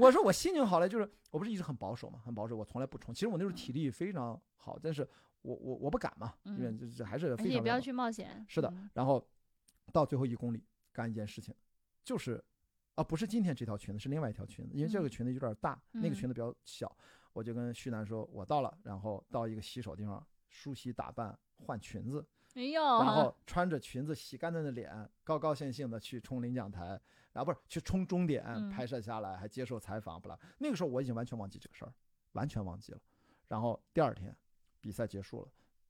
[0.00, 3.12] 我说我心情好了，就是我不是一直很保守嘛，很保守，我从来不冲。
[3.14, 5.06] 其实我那时候体力非常好，但是
[5.42, 8.44] 我我我不敢嘛，因为嗯这这还是而非常的且也不要去冒险。
[8.48, 9.24] 是的嗯，然后
[9.92, 10.62] 到最后一公里
[10.92, 11.54] 干一件事情，
[12.04, 12.42] 就是
[12.94, 16.96] 啊，不是今天这条裙子，是另外一条裙子，因为这个嗯裙子有点大，那个嗯裙子比较小，
[17.32, 27.00] 我就跟旭南说，我到了，然后到一个洗手地方梳洗打扮换裙子，哎呦，然后穿着裙子洗干净的脸，高高兴兴的去冲领奖台，
[27.32, 30.38] 然后不是去冲终点嗯拍摄下来，还接受采访，不啦。
[30.58, 31.92] 那个时候我已经完全忘记这个事儿，
[32.32, 33.00] 完全忘记了。
[33.48, 34.36] 然后第二天
[34.80, 35.48] 比赛结束了，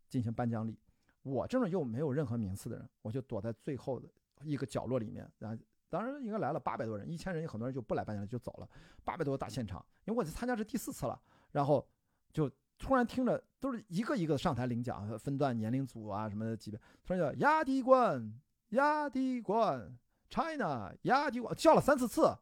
[0.09, 0.79] 进行颁奖礼，
[1.23, 4.09] 我这种又没有任何名次的人，我就躲在最后的
[4.43, 5.63] 一个角落里面，然后。
[5.91, 8.69] 当然应该来了八百多人，一千人有很多人就不来颁奖礼就走了，
[9.07, 11.19] 八百多个大现场，因为我参加是第四次了，
[11.51, 11.89] 然后
[12.31, 12.47] 就
[12.79, 18.33] 突然听着都是一个一个上台领奖，分段年龄组啊什么的级别，突然叫亚迪冠，
[18.71, 19.93] 亚迪冠
[20.31, 22.33] ，China 亚迪冠，叫了三四次，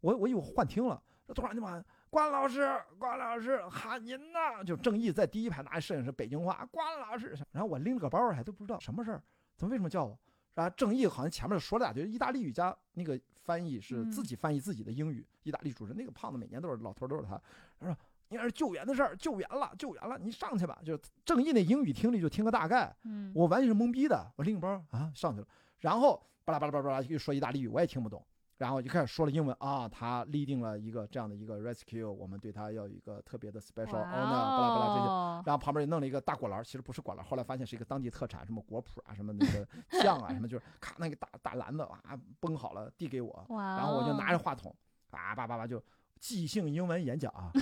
[0.00, 1.02] 我我以为幻听了，
[1.34, 9.22] 突然就喊关老师，关老师喊您呢，就郑毅在第一排拿摄影师北京话，关老师，然后我拎了个包还都不知道什么事儿，
[9.56, 10.18] 怎么为什么叫我？
[10.54, 17.40] 然后郑毅好像前面说了俩句意大利语加那个翻译是自己翻译自己的英语，意大利主持人那个胖子每年都是老头都是他，
[17.78, 17.96] 他 说
[18.30, 20.78] 你那是救援的事儿，救援了，救援了，你上去吧。
[20.84, 24.32] 就是郑毅那英语听力就听个大概，嗯，我完全是懵逼的。
[24.36, 25.46] 我拎个包啊上去了，
[25.80, 28.24] 然后巴拉巴拉巴拉巴拉又说意大利语，我也听不懂。
[28.56, 35.08] 然后就开始说了英文啊，他立定了一个这样的一个 rescue，我们对他要有一个特别的 special 哇 honor，巴拉巴拉这些。
[35.08, 39.66] 哦然后旁边也弄了一个大果篮，其实不是果篮，后来发现是一个当地特产，什么果脯啊，什么那个
[40.02, 44.70] 酱啊， 什么就是咔那个大大篮子啊崩好了递给我，然后我就拿着话筒，
[45.10, 45.82] 啊叭叭叭就
[46.18, 47.50] 即兴英文演讲啊。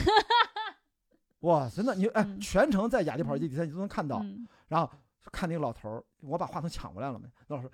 [1.40, 4.18] 哇，真的，你哎，嗯全程在雅迪跑基比赛你都能看到。
[4.22, 4.90] 嗯然后
[5.32, 7.26] 看那个老头儿，我把话筒抢过来了没？
[7.46, 7.70] 那老师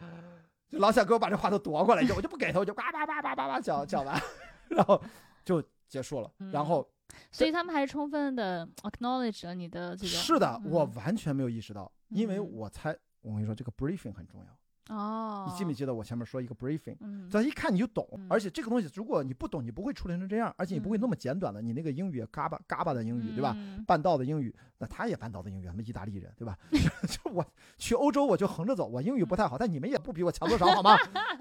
[0.70, 4.20] 就老想给我把这话筒夺过来，就我就不给他，我就叭叭叭叭叭叭讲讲完，
[4.70, 5.02] 然后
[5.44, 6.30] 就结束了。
[6.38, 6.88] 嗯然后
[7.30, 10.08] 所以他们还是充分的 acknowledge 了你的这个。
[10.08, 14.46] 是的，我嗯完全没有意识到，因为嗯我猜，我跟你说，这个 briefing 很重要。
[14.90, 16.96] 哦，你记没记得我前面说一个 briefing？
[17.00, 23.54] 嗯，这一看你就懂嗯，而且这个东西如果你不懂，你不会处理成这样，而且你不会那么简短的，你那个英语嘎巴嘎巴的英语，对吧？
[23.56, 23.82] 嗯？
[23.86, 26.58] 半道的英语，那他也半道的英语，他们意大利人，对吧？
[27.08, 27.44] 就我
[27.78, 30.96] 去欧洲我就横着走，我英语不太好，但你们也不比我强多少，好吗？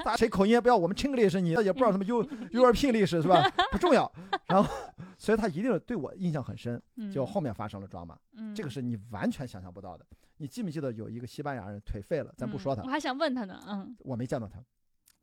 [0.05, 3.43] 大家谁口音也不要我们 Chinglish，你也不知道什么 U European 是吧？
[3.71, 4.09] 不重要。
[4.47, 4.69] 然后，
[5.17, 6.81] 所以他一定对我印象很深。
[6.95, 10.05] 嗯就后面发生了 drama，嗯这个是你完全想象不到的。
[10.43, 14.61] 你记不记得有一个西班牙人腿废了，咱不说他嗯我，还想问他呢，嗯我没见到他。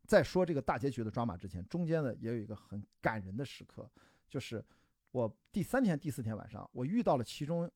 [0.06, 3.86] 在说这个大结局的抓马之前，中间呢也有一个很感人的时刻，
[4.30, 4.64] 就是
[5.10, 7.70] 我第三天、第四天晚上，我遇到了其中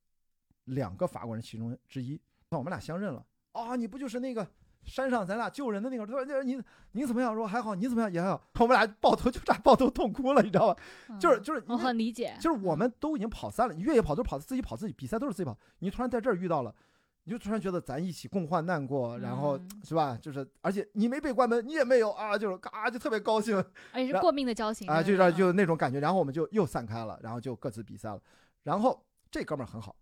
[0.65, 2.19] 两个法国人其中之一，
[2.49, 3.23] 那我们俩相认了。
[3.53, 4.49] 啊，你不就是那个
[4.83, 6.07] 山上咱俩救人的那个？
[6.07, 6.59] 他说那你
[6.93, 7.35] 你怎么样？
[7.35, 8.11] 说还好，你怎么样？
[8.11, 8.43] 也还好。
[8.59, 10.83] 我们俩抱头就差抱头痛哭了，你知道吧？
[11.11, 16.75] 嗯就是就是我很理解，就是我们都已经跑散了，你越野跑都是跑自己跑自己，比赛都是自己跑，你突然在这儿遇到了，
[17.25, 20.17] 你就突然觉得咱一起共患难过，然后嗯是吧？
[20.21, 23.57] 就是而且你没被关门，你也没有啊，就是嘎就特别高兴
[23.93, 28.21] 然而且是过命的交情啊，就是就那种感觉，然后我们就又散开了，然后就各自比赛了。
[28.63, 29.97] 然后这哥们儿很好，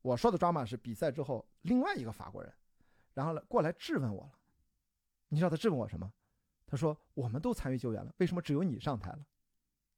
[0.00, 2.52] 我说的抓马是比赛之后另外一个法国人，
[3.14, 4.32] 然后来过来质问我了，
[5.28, 6.10] 你知道他质问我什么？
[6.66, 9.18] 他说我们都参与救援了，为什么只有你上台了？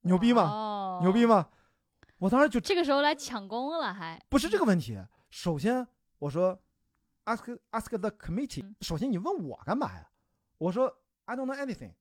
[0.01, 0.43] 牛逼吗？
[0.43, 1.49] 哦牛逼吗？
[2.19, 4.99] 我当时就这个时候来抢功了还，不是这个问题。
[5.31, 5.87] 首先，
[6.19, 6.59] 我说
[7.25, 8.75] ask ask the committee 嗯。
[8.81, 10.11] 首先，你问我干嘛呀？
[10.59, 10.87] 我说
[11.25, 11.93] I don't know anything。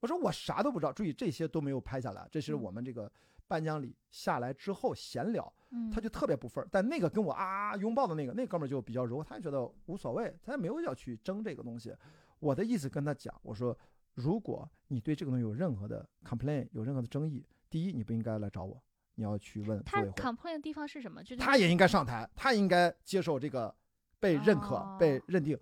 [0.00, 0.92] 我说我啥都不知道。
[0.92, 3.10] 注意，这些都没有拍下来，这是嗯我们这个
[3.46, 6.68] 颁奖礼下来之后闲聊，嗯，他就特别不忿儿。
[6.72, 11.94] 但那个跟我啊拥抱的那个那哥们儿就比较柔，他也觉得无所谓，他也没有要去争这个东西。
[12.40, 13.78] 我的意思跟他讲，我说
[14.14, 18.82] 如果你对这个东西有任何的 complain，有任何的争议，第一你不应该来找我，
[19.14, 20.02] 你要去问组他。
[20.12, 21.22] complain 的地方是什么？
[21.22, 23.74] 就是他也应该上台，他应该接受这个
[24.18, 25.58] 被认可、哦被认定。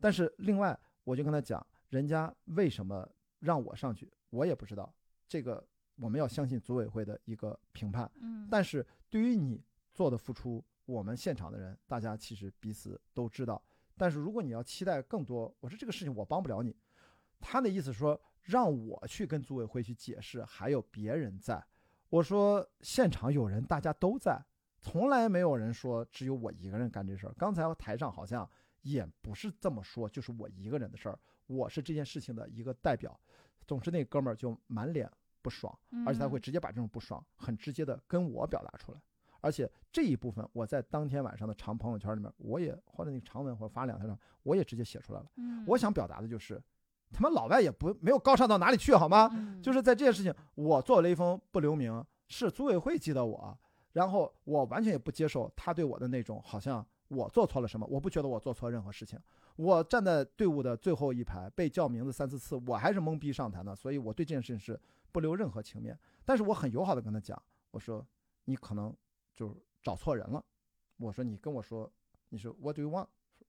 [0.00, 3.08] 但是另外，我就跟他讲，人家为什么
[3.40, 4.92] 让我上去，我也不知道。
[5.28, 5.64] 这个
[5.96, 8.10] 我们要相信组委会的一个评判。
[8.20, 13.62] 嗯，但是对于你做的付出，我们现场的人，大家其实彼此都知道。
[13.96, 16.76] 但是如果你要期待更多，我说这个事情我帮不了你。
[17.40, 21.64] 他的意思说让我去跟组委会去解释，还有别人在。
[22.12, 24.38] 我说现场有人，大家都在，
[24.78, 27.32] 从来没有人说只有我一个人干这事儿。
[27.38, 28.46] 刚才台上好像
[28.82, 33.18] 也不是这么说，就是我一个人的事儿，我是这件事情的一个代表。
[33.66, 35.10] 总之，那哥们儿就满脸
[35.40, 35.74] 不爽。
[36.04, 39.00] 而且他会嗯直接把这种不爽很直接的跟我表达出来，
[39.40, 45.32] 而且这一部分我在当天晚上的长朋友圈里面，我也或者那个长文或者发两条上，我也直接写出来了。
[45.36, 46.62] 嗯我想表达的就是，
[47.12, 49.28] 他们老外也不没有高尚到哪里去，好吗？
[49.32, 53.58] 嗯就是在这件事情，我做雷锋不留名，是组委会记得我，
[53.92, 59.18] 然后我完全也不接受他对我的那种好像我做错了什么，我不觉得我做错任何事情。
[59.56, 64.80] 我站在队伍的最后一排，被叫名字三四次，我还是懵逼上台呢，所以我对这件事情是
[65.12, 65.98] 不留任何情面。
[66.24, 67.40] 但是我很友好的跟他讲，
[67.70, 68.04] 我说
[68.46, 68.94] 你可能
[69.36, 70.42] 就是找错人了，
[70.96, 71.92] 我说你跟我说
[72.30, 73.08] 你说 What do you want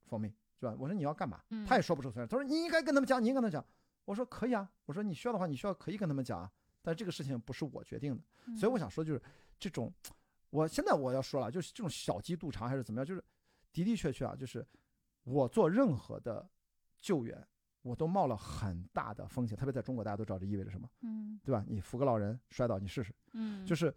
[0.09, 0.33] for me
[0.69, 0.75] 是吧？
[0.79, 1.41] 我说你要干嘛？
[1.49, 3.65] 嗯他也说不出来，他说你应该跟他们讲，你应该跟他讲。
[4.05, 6.51] 我说可以啊，我说你需要的话，你需要可以跟他们讲啊，
[6.81, 9.21] 但这个事情不是我决定的，嗯所以我想说就是
[9.57, 9.93] 这种，
[10.49, 13.23] 我现在我要说了，就是这种小鸡肚肠还是怎么样，就是
[13.71, 14.65] 的的确确啊，就是
[15.23, 16.45] 我做任何的
[16.99, 17.47] 救援，
[17.81, 21.63] 我都冒了很大的风险，特别在中国，大家都知道这意味着什么，嗯对吧？
[21.67, 23.95] 你扶个老人摔倒，你试试，嗯，就是是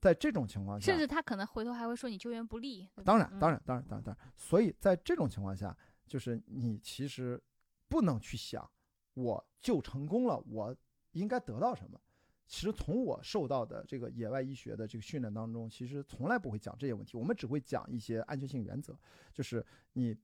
[0.00, 2.88] 在这种情况下，甚至他可能回头还会说你救援不力。
[3.04, 4.32] 当然，嗯当然，当然，当然，当然。
[4.36, 5.76] 所以在这种情况下，
[6.06, 7.40] 就是你其实
[7.88, 8.68] 不能去想
[9.14, 10.76] 我就成功了，我
[11.12, 12.00] 应该得到什么。
[12.46, 18.94] 其实从我受到的这个野外医学的这个训练当中，其实从来不会讲这些问题，我们只会讲一些安全性原则，
[19.32, 20.14] 就是你，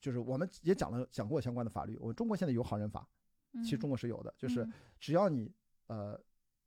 [0.00, 1.96] 就是我们也讲了讲过相关的法律。
[1.98, 3.08] 我们中国现在有好人法，
[3.62, 5.52] 其实中国是有的，就是嗯只要你
[5.86, 6.20] 呃，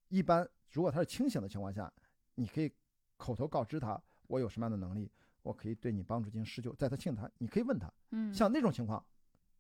[0.08, 1.92] 一般如果他是清醒的情况下，
[2.36, 2.72] 你可以
[3.18, 5.12] 口头告知他我有什么样的能力，
[5.44, 9.06] 我可以对你帮助进行施救，在他信他，你可以问他，嗯像那种情况，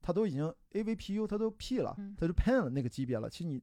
[0.01, 3.61] 他都已经 AVPU 他都 P 了嗯，他就 pen 了那个级别了，其实你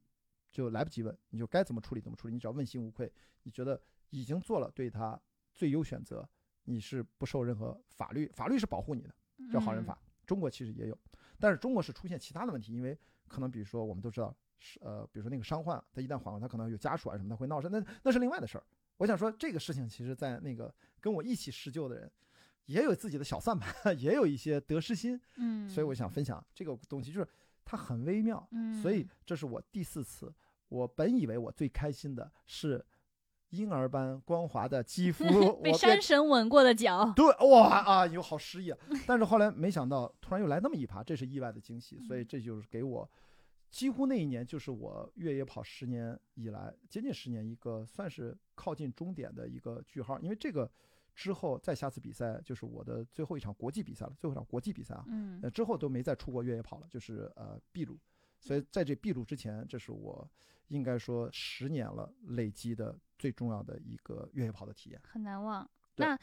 [0.53, 3.13] 就来不及问，你就该怎么处理怎么处理，你只要问心无愧，
[3.43, 5.21] 你觉得已经做了对他
[5.53, 6.29] 最优选择，
[6.65, 9.15] 你是不受任何法律，法律是保护你的。
[9.51, 10.99] 叫好人嗯法，中国其实也有，
[11.39, 12.97] 但是中国是出现其他的问题，因为
[13.27, 18.65] 可能比如说我们都知道是呃，比如说那个伤患，他一旦缓过，他可能有家属啊什么，他会闹事，那那是另外的事儿。
[19.01, 22.11] 我想说这个事情，其实在那个跟我一起施救的人，
[22.67, 27.27] 也有自己的小算盘， 也有一些得失心，嗯，所以我想分享这个东西，就是
[27.65, 30.31] 它很微妙，嗯，所以这是我第四次，
[30.69, 32.85] 我本以为我最开心的是
[33.49, 35.25] 婴儿般光滑的肌肤，
[35.65, 37.11] 被山神吻过的脚。
[37.17, 38.79] 对，哇啊，有好诗意啊！
[39.07, 43.11] 但是后来没想到，突然又来那么一趴，这是意外的惊喜，所以嗯这就是给我
[43.71, 50.71] 几乎那一年就是我越野跑十年以来接近十年一个算是靠近终点的一个句号，因为这个
[51.15, 57.97] 之后再下次比赛就是我的最后一场国际比赛了，最后一场国际比赛啊，嗯呃之后都没再出过越野跑了，就是呃秘鲁，
[58.41, 60.29] 所以在这秘鲁之前，这是我
[60.69, 65.01] 应该说十年了累积的最重要的一个越野跑的体验。
[65.05, 65.69] 很难忘。
[65.95, 66.19] 对那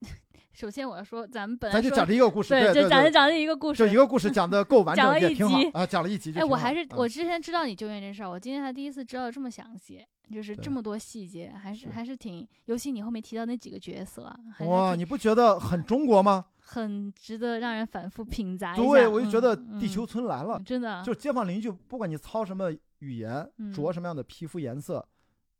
[0.52, 3.96] 首先我要说，咱们本来咱就讲这一个故事，就讲着讲这一个故事就一。
[3.96, 14.30] 个故事讲的够完 讲了一整也挺好集啊，讲了一集就哎，我还是嗯我之前知道你救援这事儿，我今天才第一次知道这么详细，就是这么多细节，还是是还是挺，尤其你后面提到那几个角色
[14.60, 16.44] 哇，你不觉得很中国吗？
[16.62, 18.76] 很值得让人反复品咂。
[18.76, 25.04] 对，我就觉得嗯地球村来了嗯，真的就街坊邻居，不管你操什么语言，嗯着什么样的皮肤颜色，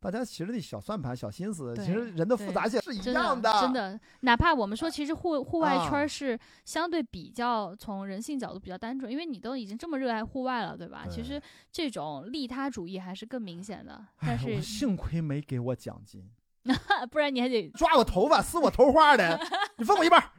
[0.01, 11.07] 大家其实那小算盘、小心思，其实人的复杂性是一样的真的，哪怕我们说其实户户外圈是相对比较从人性角度比较单纯，因为你都已经这么热爱户外了，对吧？
[11.09, 11.41] 其实
[11.71, 16.31] 这种利他主义还是更明显的，哎但，是幸亏没给我奖金，
[17.11, 19.39] 不然你还得抓我头发、撕我头花的，
[19.77, 20.31] 你分我一半儿，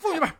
[0.00, 0.36] 分我一半儿。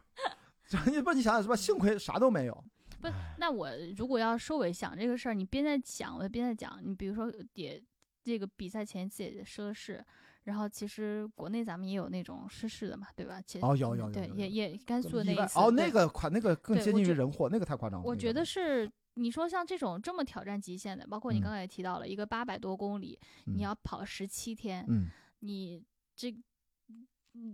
[0.90, 1.54] 你不，你想想是吧？
[1.54, 2.64] 幸亏啥都没有。
[3.00, 3.08] 不，
[3.38, 6.80] 那我如果要收尾想这个事儿，你边在讲，我边在讲。
[6.82, 7.80] 你比如说也
[8.24, 10.04] 这个比赛前期也涉事，
[10.44, 13.40] 然后其实国内咱们也有那种失事的嘛，对吧？
[13.40, 18.06] 其实哦有有有对，也也甘肃的那一次哦，那个款那个更接近于人祸，那个太夸张了。
[18.06, 25.08] 我觉得是你说像这种这么挑战极限的，包括你嗯刚才也提到了一个八百多公里，嗯你要跑十七天，嗯，
[25.40, 25.82] 你
[26.16, 26.34] 这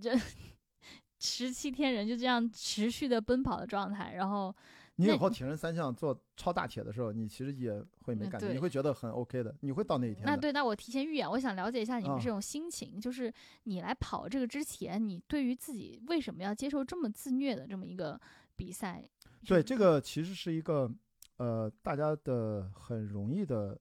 [0.01, 0.17] 这
[1.19, 10.31] 十七天人就这样持续的奔跑的状态，然后那你以后铁人三项做超大铁的时候，你其实也会没感觉，你会觉得很 OK 的，你会到那一天的。
[10.31, 13.33] 那对，那我提前预演，我想了解一下你们啊这种心情，就是
[13.65, 18.21] 你来跑这个之前，你对于自己为什么要接受这么自虐的这么一个
[18.57, 19.09] 比赛？
[19.47, 20.91] 对，这个其实是一个
[21.39, 23.79] 呃大家的很容易的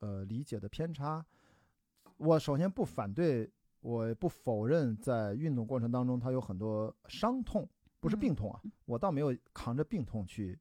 [0.00, 1.24] 呃理解的偏差。
[2.16, 3.48] 我首先不反对，
[3.80, 7.68] 我不否认，在运动过程当中它有很多伤痛，
[8.00, 10.58] 不是嗯病痛啊，我倒没有扛着病痛去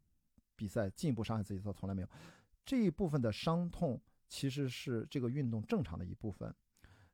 [0.56, 2.10] 比赛，进一步伤害自己，倒从来没有。
[2.66, 6.54] 这一部分的伤痛其实是这个运动正常的一部分，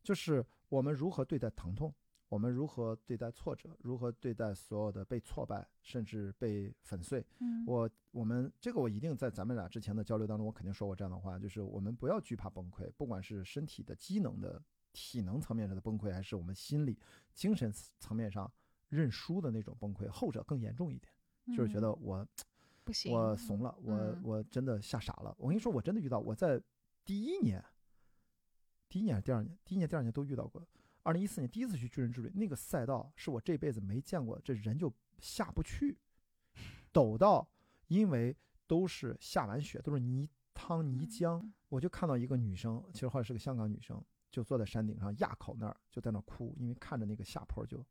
[0.02, 1.94] 就是我们如何对待疼痛。
[2.30, 3.76] 我们如何对待挫折？
[3.82, 7.22] 如何对待所有的被挫败，甚至被粉碎？
[7.40, 14.64] 嗯，我我们这个我一定在咱们俩之前的交流当中，我肯定说过这样的话，就是我们不要惧怕崩溃，不管是身体的机能的
[14.94, 16.98] 体能层面上的崩溃，还是我们心理、
[17.34, 17.70] 精神
[18.00, 18.50] 层面上
[18.92, 21.12] 认输的那种崩溃，后者更严重一点，
[21.58, 22.28] 就是觉嗯得我
[22.84, 25.34] 不不行，我怂了，我嗯我真的吓傻了。
[25.40, 26.62] 我跟你说，我真的遇到，我在
[27.06, 27.64] 第一年，
[28.90, 30.68] 第一年还是第二年，第一年、第二年都遇到过。
[31.04, 35.98] 二零一四年第一次去巨人之旅，那个赛道是我这辈子没见过，这人就下不去，
[36.92, 37.50] 陡到
[37.88, 38.36] 因为
[38.68, 47.84] 都是下完雪，都是泥汤泥浆，我就看到一个女生，其实后来是个香港女生，就坐在山顶上垭口那儿就在那儿哭，因为看着那个下坡就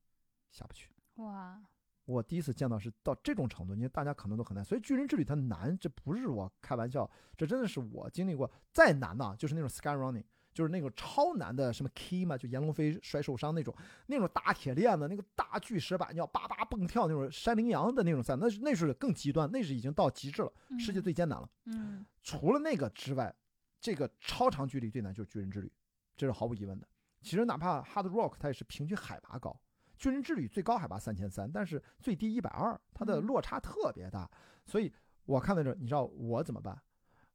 [0.50, 0.90] 下不去。
[1.16, 1.60] 哇，
[2.04, 13.74] 我第一次见到是到这种程度，因为大家可能都很难，所以巨人之旅它难，这不是我开玩笑，这真的是我经历过再难呐，就是那种 sky running，就是那种超难的什么 key 嘛，就炎龙飞摔受伤那种，
[14.06, 21.48] 那种大铁链子，那个大巨石板要叭叭蹦跳那种山羚羊的那种赛，那是那是更极端，那是已经到极致了，世界最艰难了。
[21.66, 23.34] 嗯除了那个之外，
[23.80, 25.72] 这个超长距离最难就是巨人之旅，
[26.16, 26.86] 这是毫无疑问的。
[27.22, 29.58] 其实哪怕 Hard Rock 它也是平均海拔高，
[30.00, 34.28] 巨人之旅最高海拔三千三，但是最低一百二，它的嗯落差特别大。
[34.64, 34.90] 所以
[35.26, 36.80] 我看到这，你知道我怎么办？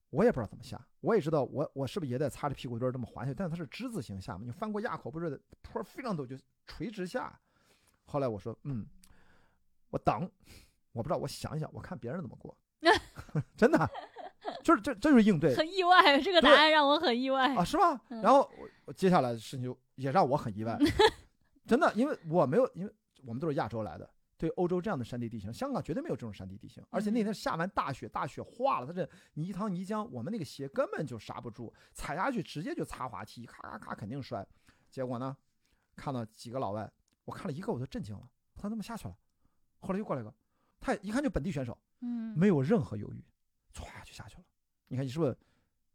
[0.10, 6.36] 我也不知道怎么下，我也知道我我是不是也得擦着屁股墩儿这么滑下去，但是它是之字形下嘛，你翻过垭口不是坡非常陡就
[6.66, 7.40] 垂直下。
[8.06, 8.84] 后来我说，嗯，
[9.92, 10.28] 我等，
[10.92, 12.58] 我不知道，我想一想，我看别人怎么过，
[13.56, 13.88] 真的，
[14.64, 17.54] 就是这这就是应对很意外，这个答案让我很意外。
[17.56, 18.02] 啊，是吗？
[18.10, 18.50] 嗯然后
[18.96, 20.78] 接下来的事情就也让我很意外，
[21.66, 22.94] 真的，因为我没有，因为
[23.24, 34.46] 我们都是亚洲来的，对欧洲这样的山地地形，香港绝对没有这种山地地形，而且那天下完大雪，大雪化了，它这泥塘泥浆，我们那个鞋根本就刹不住，踩下去直接就擦滑梯，咔咔咔肯定摔。
[34.90, 35.36] 结果呢，
[35.96, 36.92] 看到几个老外，
[37.24, 39.16] 我看了一个我都震惊了，他怎么下去了？
[39.80, 40.34] 后来又过来一个，
[40.80, 43.24] 他一看就本地选手，嗯，没有任何犹豫，
[43.74, 44.44] 歘就下去了。
[44.88, 45.36] 你看你是不是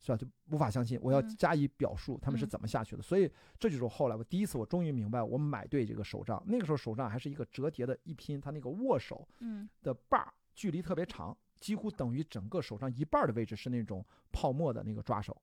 [0.01, 0.17] 是吧？
[0.17, 3.03] 就无法相信，我要嗯加以表述他们是嗯怎么下去的。
[3.03, 6.43] 所以这就是后来我第一次我终于明白，我买对这个手杖。
[6.47, 15.41] 那个时候手杖还是一个折叠的一拼，它那个握手嗯的把儿距离特别长，几乎等于整个手上一半儿的位置是那种泡沫的那个抓手。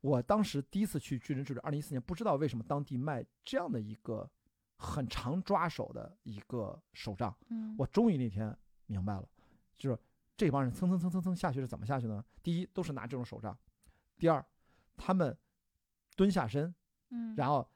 [0.00, 4.30] 我当时第一次去巨人之旅，二零一四年，不知道为什么当地卖这样的一个
[4.76, 7.36] 很长抓手的一个手杖。
[7.48, 9.28] 嗯，我终于那天明白了，
[9.76, 9.98] 就是
[10.38, 12.24] 这帮人蹭蹭蹭蹭蹭下去是怎么下去呢？
[12.44, 13.52] 第一，都是拿这种手杖；
[14.16, 14.42] 第二，
[14.96, 15.36] 他们
[16.14, 16.72] 蹲下身，
[17.10, 17.68] 嗯然后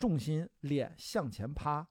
[0.00, 1.86] 重心脸向前趴，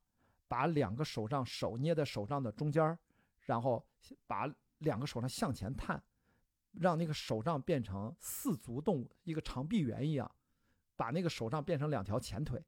[0.49, 2.99] 把两个手杖手捏在手杖的中间，
[3.39, 3.87] 然后
[4.27, 6.03] 把两个手杖向前探，
[6.73, 10.29] 让那个手杖变成四足动物，一个长臂猿一样，
[10.97, 12.61] 把那个手杖变成两条前腿。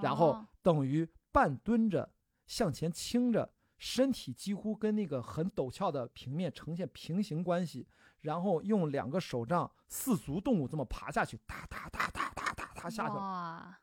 [0.00, 2.14] 然后哦等于半蹲着
[2.46, 7.88] 向前倾着，身体几乎跟那个很陡峭的平面呈现平行关系，
[8.20, 13.20] 然后用两个手杖四足动物这么爬下去，哒哒哒哒哒哒哒下去了。
[13.20, 13.80] 哇，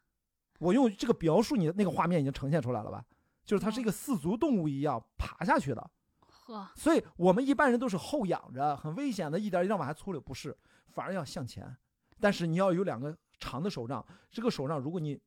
[0.60, 3.04] 我用这个描述你的那个画面已经呈现出来了吧？
[3.44, 5.90] 就是它是一个四足动物一样爬下去的，
[6.20, 10.56] 呵，所以我们一般人都是后仰着，很危险的，一点一点往下粗溜，不是，
[10.90, 11.76] 反而要向前。
[12.20, 15.20] 但是你要有两个长的手杖，这个手杖如果你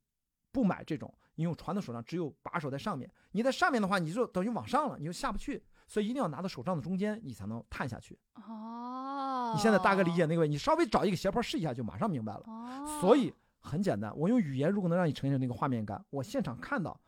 [0.53, 8.19] 不买这种，你用传统手杖，只有把手在上面，你在上面的话，你就等于往上了，你就下不去，所以一定要拿到手杖的中间，你才能探下去。
[8.35, 12.43] 哦，你现在大概理解那个位，你稍微找一个斜坡试一下，就马上明白了。
[12.45, 17.01] 哦，所以很简单，我用语言如果能让你呈现那个画面感，我现场看到。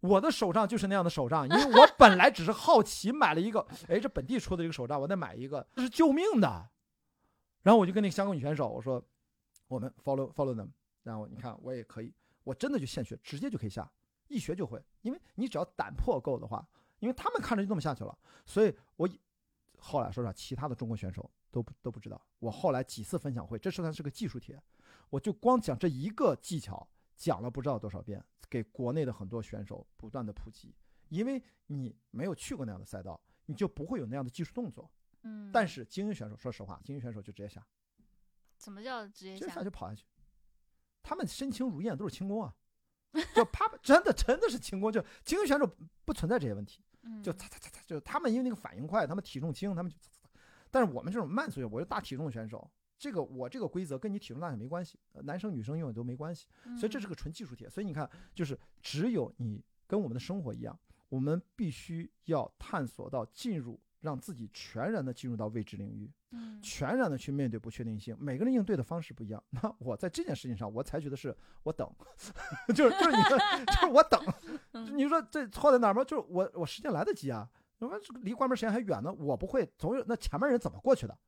[0.00, 6.68] 我的手杖就是那样的手杖，因为我 本来只是好奇买了一个，哎，这本地出的这个手杖，我再买一个，这是救命的。
[7.62, 9.02] 然后我就跟那个香港女选手我说，
[9.68, 10.68] 我们 follow follow them，
[11.04, 12.12] 然后你看我也可以，
[12.44, 13.90] 我真的就现学，直接就可以下，
[14.28, 16.66] 一学就会，因为你只要胆魄够的话，
[17.00, 18.16] 因为他们看着就这么下去了，
[18.46, 19.20] 所以我一
[19.78, 22.20] 后来说实话，其他的中国选手都不都不知道。
[22.38, 24.62] 我后来几次分享会，这算是个技术帖，
[25.10, 30.74] 我就光讲这一个技巧，讲了不知道多少遍，给国内的很多选手不断的普及。
[31.10, 34.90] 因为你没有去过那样的赛道，你就不会有那样的技术动作。
[35.22, 37.64] 嗯，但是精英选手，说实话，精英选手就直接下，
[38.56, 39.62] 怎么叫直接直接下下？
[39.62, 40.04] 就跑下去。
[41.04, 42.52] 他们身轻如燕，都是轻功啊，
[43.36, 44.90] 就啪，真的真的是轻功。
[44.90, 45.70] 就精英选手
[46.04, 46.82] 不存在这些问题。
[47.02, 50.30] 嗯，就擦擦擦擦，就他们因为那个反应快，他们体重轻，他们就擦擦擦。
[50.70, 56.46] 但是我们这种慢速我是大体重选手，这个我这个规则跟你体重大小没关系，呃男生女生用的都没关系，
[56.78, 57.68] 所以这是嗯个纯技术题。
[57.68, 60.76] 所以你看，就是只有你跟我们的生活一样，
[61.10, 68.14] 我们必须要探索到进入，让自己全然的进入到未知领域，嗯全然的去面对不确定性。
[68.20, 69.42] 每个人应对的方式不一样。
[69.50, 71.90] 那我在这件事情上，我采取的是我等，
[72.76, 74.20] 就是就是你说就是我等。
[74.72, 76.04] 嗯你说这错在哪儿吗？
[76.04, 77.48] 就是我我时间来得及啊，
[77.78, 81.18] 什么这个离关门时间还远呢，我不会，总有那前面人怎么过去的？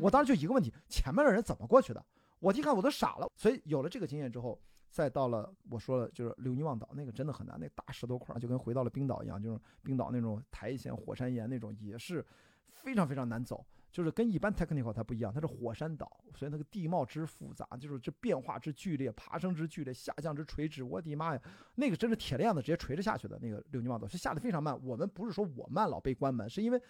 [0.00, 2.04] 我当时就一个问题，前面的人怎么过去的？
[2.40, 3.26] 我一看我都傻了。
[3.34, 4.60] 所以有了这个经验之后，
[4.90, 12.24] 再到了我说了就是留尼旺岛那个真的很难，那大石头块就跟回到了冰岛一样，就是冰岛那种苔藓、火山岩那种也是
[12.70, 13.64] 非常非常难走。
[13.90, 21.40] 就是跟一般 technical 它不一样，它是火山岛，所以那个地貌之复杂，就是这变化之剧烈，爬升之剧烈，下降之垂直，我的妈呀，
[21.76, 24.78] 那个真是铁链子直接垂着下去的那个六尼旺岛，是下的非常慢。
[24.84, 26.80] 我们不是说我慢老被关门，是因为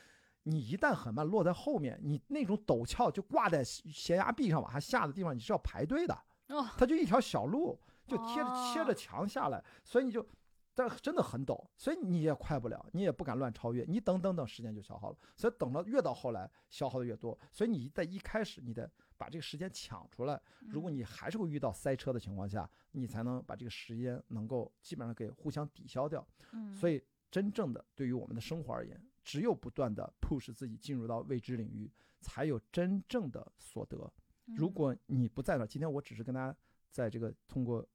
[0.42, 6.18] 你一旦很慢落在后面，你那种陡峭就挂在悬崖壁上往下下的地方，你是要排队的，
[6.48, 10.26] 哦，它就一条小路，就贴着贴着墙下来，所以你就。
[10.74, 15.16] 但真的很陡，所以你也快不了，你也不敢乱超越，你等等等，时间就消耗了。
[15.36, 17.36] 所以等到越到后来，消耗的越多。
[17.50, 20.40] 所以你在一开始，你得把这个时间抢出来。
[20.68, 26.24] 如果你还是会遇到塞车的情况下，你才能把这个时间能够基本上给互相抵消掉。
[26.52, 31.90] 嗯，所以真正的对于我们的生活而言，只有不断的 push 自己进入到未知领域，
[32.20, 34.08] 才有真正的所得。
[34.56, 34.72] 如嗯。
[34.72, 36.56] 果你不在那儿，今天我只是跟大家
[36.90, 37.86] 在这个通过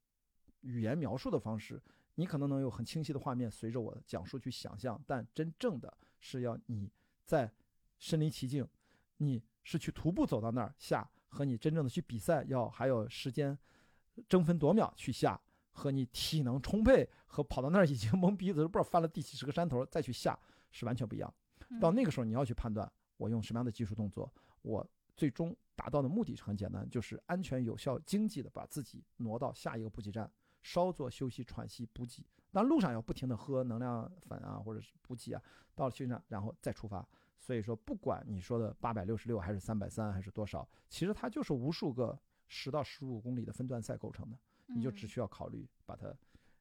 [0.61, 1.81] 语言描述的方式，
[2.15, 6.91] 你可能能有很清晰的画面随着我的讲述去想象，但真正的是要你
[7.25, 7.51] 在
[7.97, 8.67] 身临其境，
[9.17, 13.57] 你是去徒步走到那儿下，和你真正的去比赛要还有时间
[14.29, 15.39] 争分夺秒去下，
[15.71, 20.37] 和你体能充沛和跑到那儿已经 懵逼子都不知道翻了第几十个山头再去下
[20.71, 21.33] 是完全不一样。
[21.79, 24.31] 到那个时候，你要去判断我用什么样的技术动作，
[24.61, 32.25] 我最终达到的目的是很简单，就是安全、有效、经济的把自己挪到下一个补给站，稍作休息、喘息、补给。
[32.51, 35.41] 但路上要不停的喝能量粉啊，或者是补给啊，
[35.73, 37.07] 到了休息站然后再出发。
[37.39, 42.17] 所以说，不管你说的八百六十六还是三百三还是多少，其实它就是无数个
[42.47, 44.37] 十到十五公里的分段赛构成的。
[44.67, 46.15] 你就只嗯需要考虑把它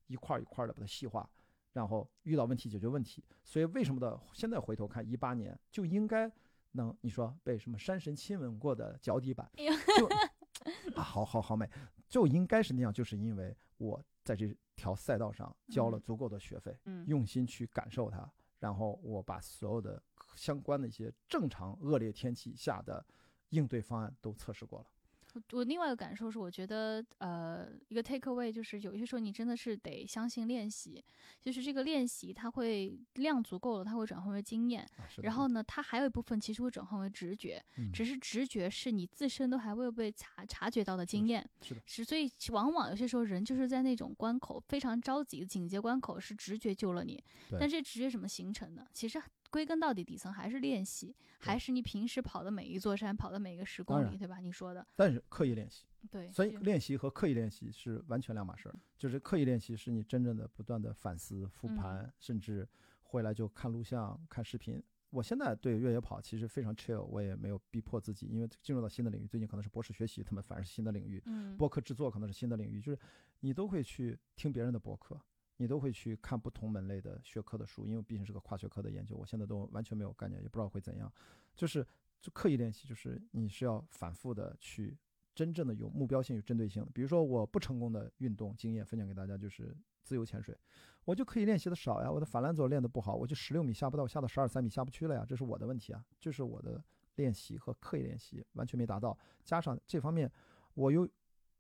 [0.07, 1.29] 一块儿一块的把它细化，
[1.73, 3.23] 然后遇到问题解决问题。
[3.45, 6.31] 所以为什么的现在回头看一八年就应该
[6.73, 9.51] 能你说被什么山神亲吻过的脚底板
[9.99, 10.07] 就
[10.97, 11.69] 啊好好好美，
[12.09, 16.01] 就应该是那样，就是因为我在这条赛道上交了嗯。
[16.01, 17.07] 足够的学费，嗯。
[17.07, 20.03] 用心去感受它，然后我把所有的
[20.35, 23.05] 相关的一些正常恶劣天气下的
[23.51, 24.87] 应对方案都测试过了。
[25.35, 31.03] 我我另外一个感受是，我觉得呃，一个 take away 就是有些时候你真的是得相信练习，
[31.41, 34.83] 就是这个练习它会量足够了，它会转化为经验。
[34.97, 41.49] 啊然后呢，它还有一部分其实会转化为直觉，嗯只是直觉是你自身都还未被察察觉到的经验。
[41.63, 47.23] 是的是，所以往往有些时候人就是在那种关口非常着急的、紧急关口，是直觉救了你。
[47.49, 48.87] 对但这直觉怎么形成的？
[48.93, 49.21] 其实
[49.53, 54.39] 归根到底，底层还是练习，还是你平时跑的每一座山、跑的每个十公里，对吧？
[54.41, 55.85] 你说的，但是刻意练习。
[56.11, 56.33] 对。
[56.33, 58.75] 所以练习和刻意练习是完全两码事儿。
[58.97, 62.67] 就是刻意练习是你真正的不断的反思、复嗯盘，甚至
[63.03, 64.83] 回来就看录像、看视频。
[65.11, 72.99] 我现在对越野跑其实非常 chill，我也没有逼迫自己，因为进入到新的领域，最近可能是博士学习，他们反而是新的领域，嗯，播客制作可能是新的领域，就是
[73.41, 75.21] 你都会去听别人的博客，
[75.63, 81.11] 你都会去看不同门类的学科的书，因为毕竟是个跨学科的研究，我现在都完全没有概念，也不知道会怎样。
[81.55, 81.87] 就是
[82.21, 84.99] 就刻意练习，就是你是要反复的去
[85.37, 86.85] 真正的有目标性、有针对性。
[86.93, 90.59] 比如说我不成功的运动经验分享给大家，就是自由潜水，
[91.05, 96.83] 我就刻意练习的少呀，我的反兰佐练的不好，我就十六米下不到，我下到十二三米下不去了呀，这是我的问题啊，就是我的
[97.15, 100.29] 练习和刻意练习完全没达到，加上这方面
[100.75, 101.09] 我又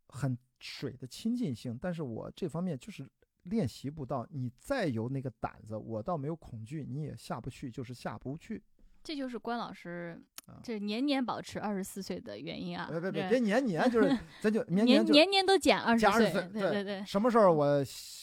[0.09, 3.09] 很水的亲近性，但是我这方面就是
[3.45, 4.27] 练习不到。
[4.31, 8.63] 你再有那个胆子，我倒没有恐惧，你也下不去，就是下不去。
[9.03, 10.17] 这就是关老师
[10.47, 12.87] 啊这年年保持二十四岁的原因啊！
[12.89, 17.83] 别别别别年年就是 咱就年年年年都减二十加岁，20岁对对对对，什么时候我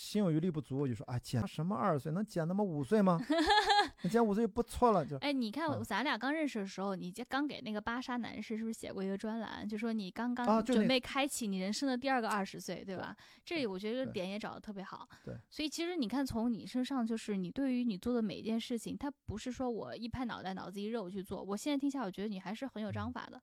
[0.10, 3.20] 心有余力不足，我就说啊减什么二十岁能减那么五岁吗？
[4.02, 13.16] 你减五岁就不错了，就哎，你看啊咱俩刚认识的时候，你这刚给那个巴莎男士是不是写过一个专栏，就说你刚啊刚准备开启你人生的第二个二十岁，对吧？
[13.46, 15.08] 这里我觉得点也找的特别好。
[15.24, 21.44] 对，所以其实你看，从你身上，就是你对于你做的每一件事情，它不是说我一拍脑袋脑子一热我去做。
[21.44, 23.40] 我现在听下来，我觉得你还是很有章法的。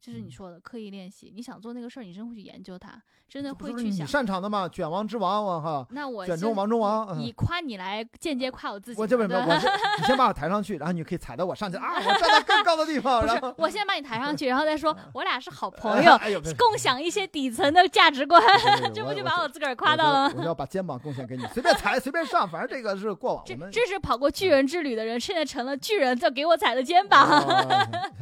[0.00, 4.06] 就是你嗯说的刻意练习，你想做那个事儿，你真会去研究它，真的会去想。
[4.06, 4.66] 擅长的嘛？
[4.66, 5.86] 卷王之王，我靠！
[5.90, 11.96] 那我卷中王中王，以嗯夸你来间接夸我自己，我这不是对吧我先你先把我抬上去，然后你可以踩到我上去啊！
[11.96, 16.18] 我站在更高的地方，不然我先把你抬上去，然后再说我俩是好朋友，
[16.56, 18.42] 共享一些底层的价值观，
[18.94, 20.34] 这不就把我自个儿夸到了吗？
[20.38, 23.44] 我要把肩膀贡献给你，随便踩随便上，反正这个是过往。
[23.44, 27.44] 这这是跑过巨人之旅的人，现在成了巨人，在给我踩的肩膀。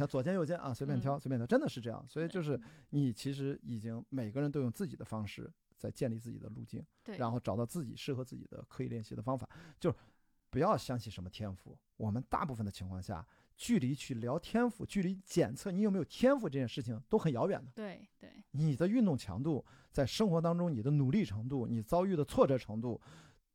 [0.09, 2.03] 左肩右肩啊，随便嗯挑随便挑，真的是这样。
[2.07, 2.59] 所以就是
[2.89, 9.47] 你其实已经每个人都用自己的方式在建立自己的路径，对，然后找到自己适合自己的刻意练习的方法，
[9.79, 9.97] 就是
[10.49, 11.77] 不要相信什么天赋。
[11.95, 13.25] 我们大部分的情况下，
[13.55, 17.71] 距离去聊天赋，距离检测你有没有天赋这件事情都很遥远的。
[17.75, 22.99] 对对，你的运动强度，在生活当中你的努力程度，你遭遇的挫折程度，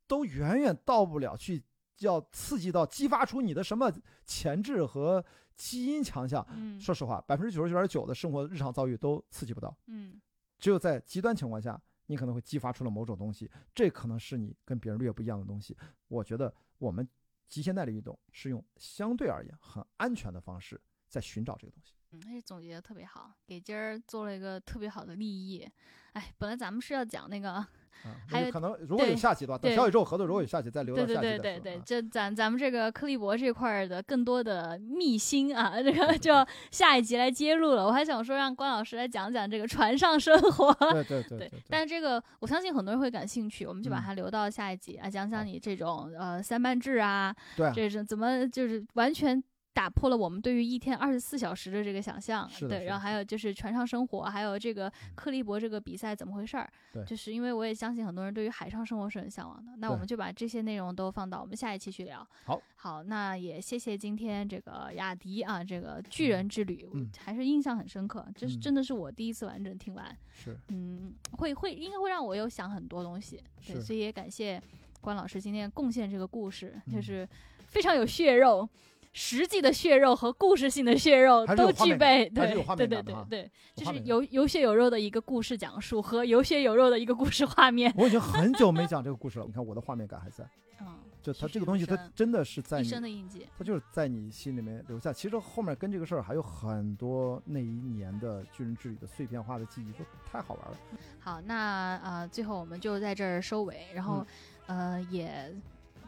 [0.07, 1.63] 都远远到不了去
[1.99, 3.91] 要刺激到激发出你的什么
[4.25, 5.23] 潜质和
[5.55, 6.45] 基因强项。
[6.51, 10.21] 嗯说实话，百分之九十九点九的生活日常遭遇都刺激不到，嗯
[10.57, 15.75] 只有在极端情况下，你可能会激发出了某种东西，这可能是你跟别人略不一样的东西。
[16.07, 17.07] 我觉得我们
[17.47, 21.93] 极限耐力运动是用相对而言很安全的方式在寻找这个东西。
[22.15, 25.67] 嗯，这总结的特别好，给今儿做了一个特别好的立意。
[26.13, 27.67] 哎，本来咱们是要讲那个，啊，
[28.29, 36.33] 还有可能如果有对下集的话，等对小宇宙合作如果有下集再留到对对对对这咱咱们这个克利伯这块儿的更多的秘辛啊，这个就
[36.71, 37.85] 下一集来揭露了。
[37.85, 40.73] 我还想说让关老师来讲讲这个船上生活。
[40.93, 49.43] 对对对 但是这个我相信很多人会感兴趣，我们就把嗯它留到下一集啊，讲讲你这种呃三班制啊，对啊这是怎么就是完全
[49.75, 52.49] 打破了我们对于一天二十四小时的这个想象。
[52.61, 56.71] 对，然后还有就是船上生活，还有这个克利伯这个比赛怎么回事儿？
[56.93, 59.73] 对就是因为我也相信很多人对于海上生活是很向往的。
[59.79, 62.25] 那我们就把这些内容都放到我们下一期去聊。
[62.45, 68.25] 好，好，那也谢谢今天这个雅迪啊，这个巨人之旅，还是印象很深刻。
[68.33, 70.17] 这是嗯真的是我第一次完整听完。
[70.31, 74.61] 是嗯，会会应该会让我有想很多东西，对，所以也感谢
[75.01, 77.27] 关老师今天贡献这个故事，就嗯是
[77.67, 78.67] 非常有血肉。
[79.17, 87.93] 实际的血肉和故事性的血肉都具备，对对对对对，就是有有血有肉的一个故事讲述和有血有肉的一个故事画面。
[87.95, 90.43] 我已经很久没讲这个故事了，你看我的画面感还在，
[90.81, 93.47] 嗯， 就它这个东西，它真的是在一你生的印记。
[93.57, 95.13] 它就是在你心里面留下。
[95.13, 100.77] 其实后面跟这个事儿还有很多那一年的巨人之旅的碎片化的记忆，都太好玩了。
[101.19, 104.27] 好，那呃，最后我们就在这儿收尾，然后、
[104.67, 105.55] 呃也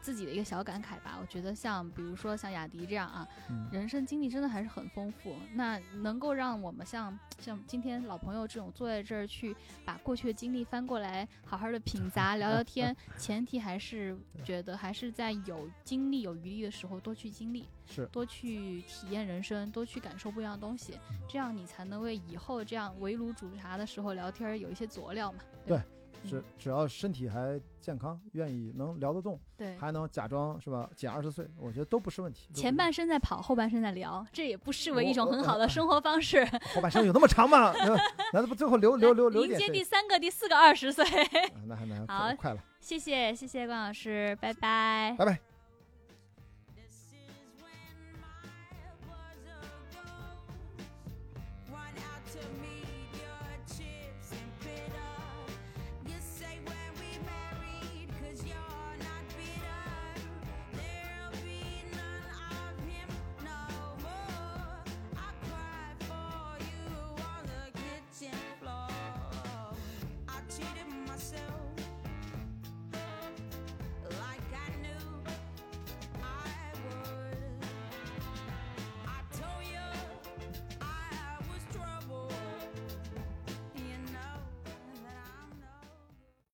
[0.08, 1.18] 自己的一个小感慨吧。
[1.20, 5.36] 我觉得像比如说像雅迪这样啊，嗯，人生经历真的还是很丰富。
[5.54, 9.54] 那能够让我们像像今天老朋友这种坐在这儿去
[9.84, 25.40] 把过去的经历翻过来，好好的品 杂聊聊天， 前提还是觉得还是在有精力有余力的时候多去经历，是多去体验人生，多去感受不一样的东西，嗯这样你才能为以后这样围炉煮茶的时候聊天有一些佐料嘛。
[25.66, 25.84] 对吧
[26.26, 29.76] 只只要身体还健康，愿意能聊得动，对。
[29.78, 32.50] 还能假装是吧，减二十岁，我觉得都不是问题。
[32.54, 36.46] 前半生在跑，后半生在聊，这也不失为一种很好的生活方式。
[36.74, 37.74] 后半生有那么长吗？
[38.34, 41.06] 难道不最后留留留留迎接第三个、第四个二十岁。
[41.06, 45.16] 啊那还那好快了，谢谢，谢谢关老师，拜拜。
[45.18, 45.47] 拜拜。